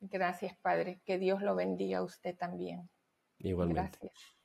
[0.00, 1.00] Gracias, padre.
[1.04, 2.88] Que Dios lo bendiga a usted también.
[3.38, 3.98] Igualmente.
[4.00, 4.36] Gracias.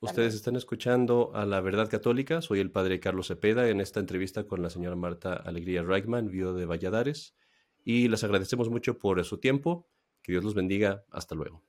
[0.00, 2.42] Ustedes están escuchando a La Verdad Católica.
[2.42, 6.52] Soy el padre Carlos Cepeda en esta entrevista con la señora Marta Alegría Reichman, viuda
[6.52, 7.36] de Valladares
[7.84, 9.88] y les agradecemos mucho por su tiempo.
[10.22, 11.04] Que Dios los bendiga.
[11.10, 11.62] Hasta luego.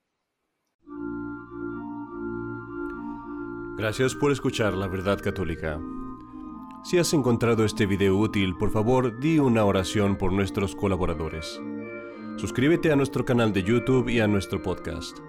[3.77, 5.79] Gracias por escuchar La Verdad Católica.
[6.83, 11.61] Si has encontrado este video útil, por favor, di una oración por nuestros colaboradores.
[12.37, 15.19] Suscríbete a nuestro canal de YouTube y a nuestro podcast.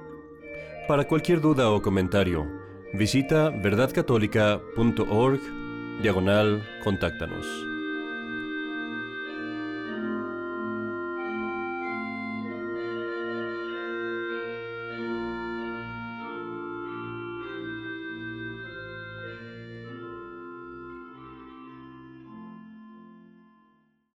[0.89, 2.47] Para cualquier duda o comentario,
[2.95, 5.41] visita verdadcatólica.org
[6.01, 7.68] diagonal contáctanos.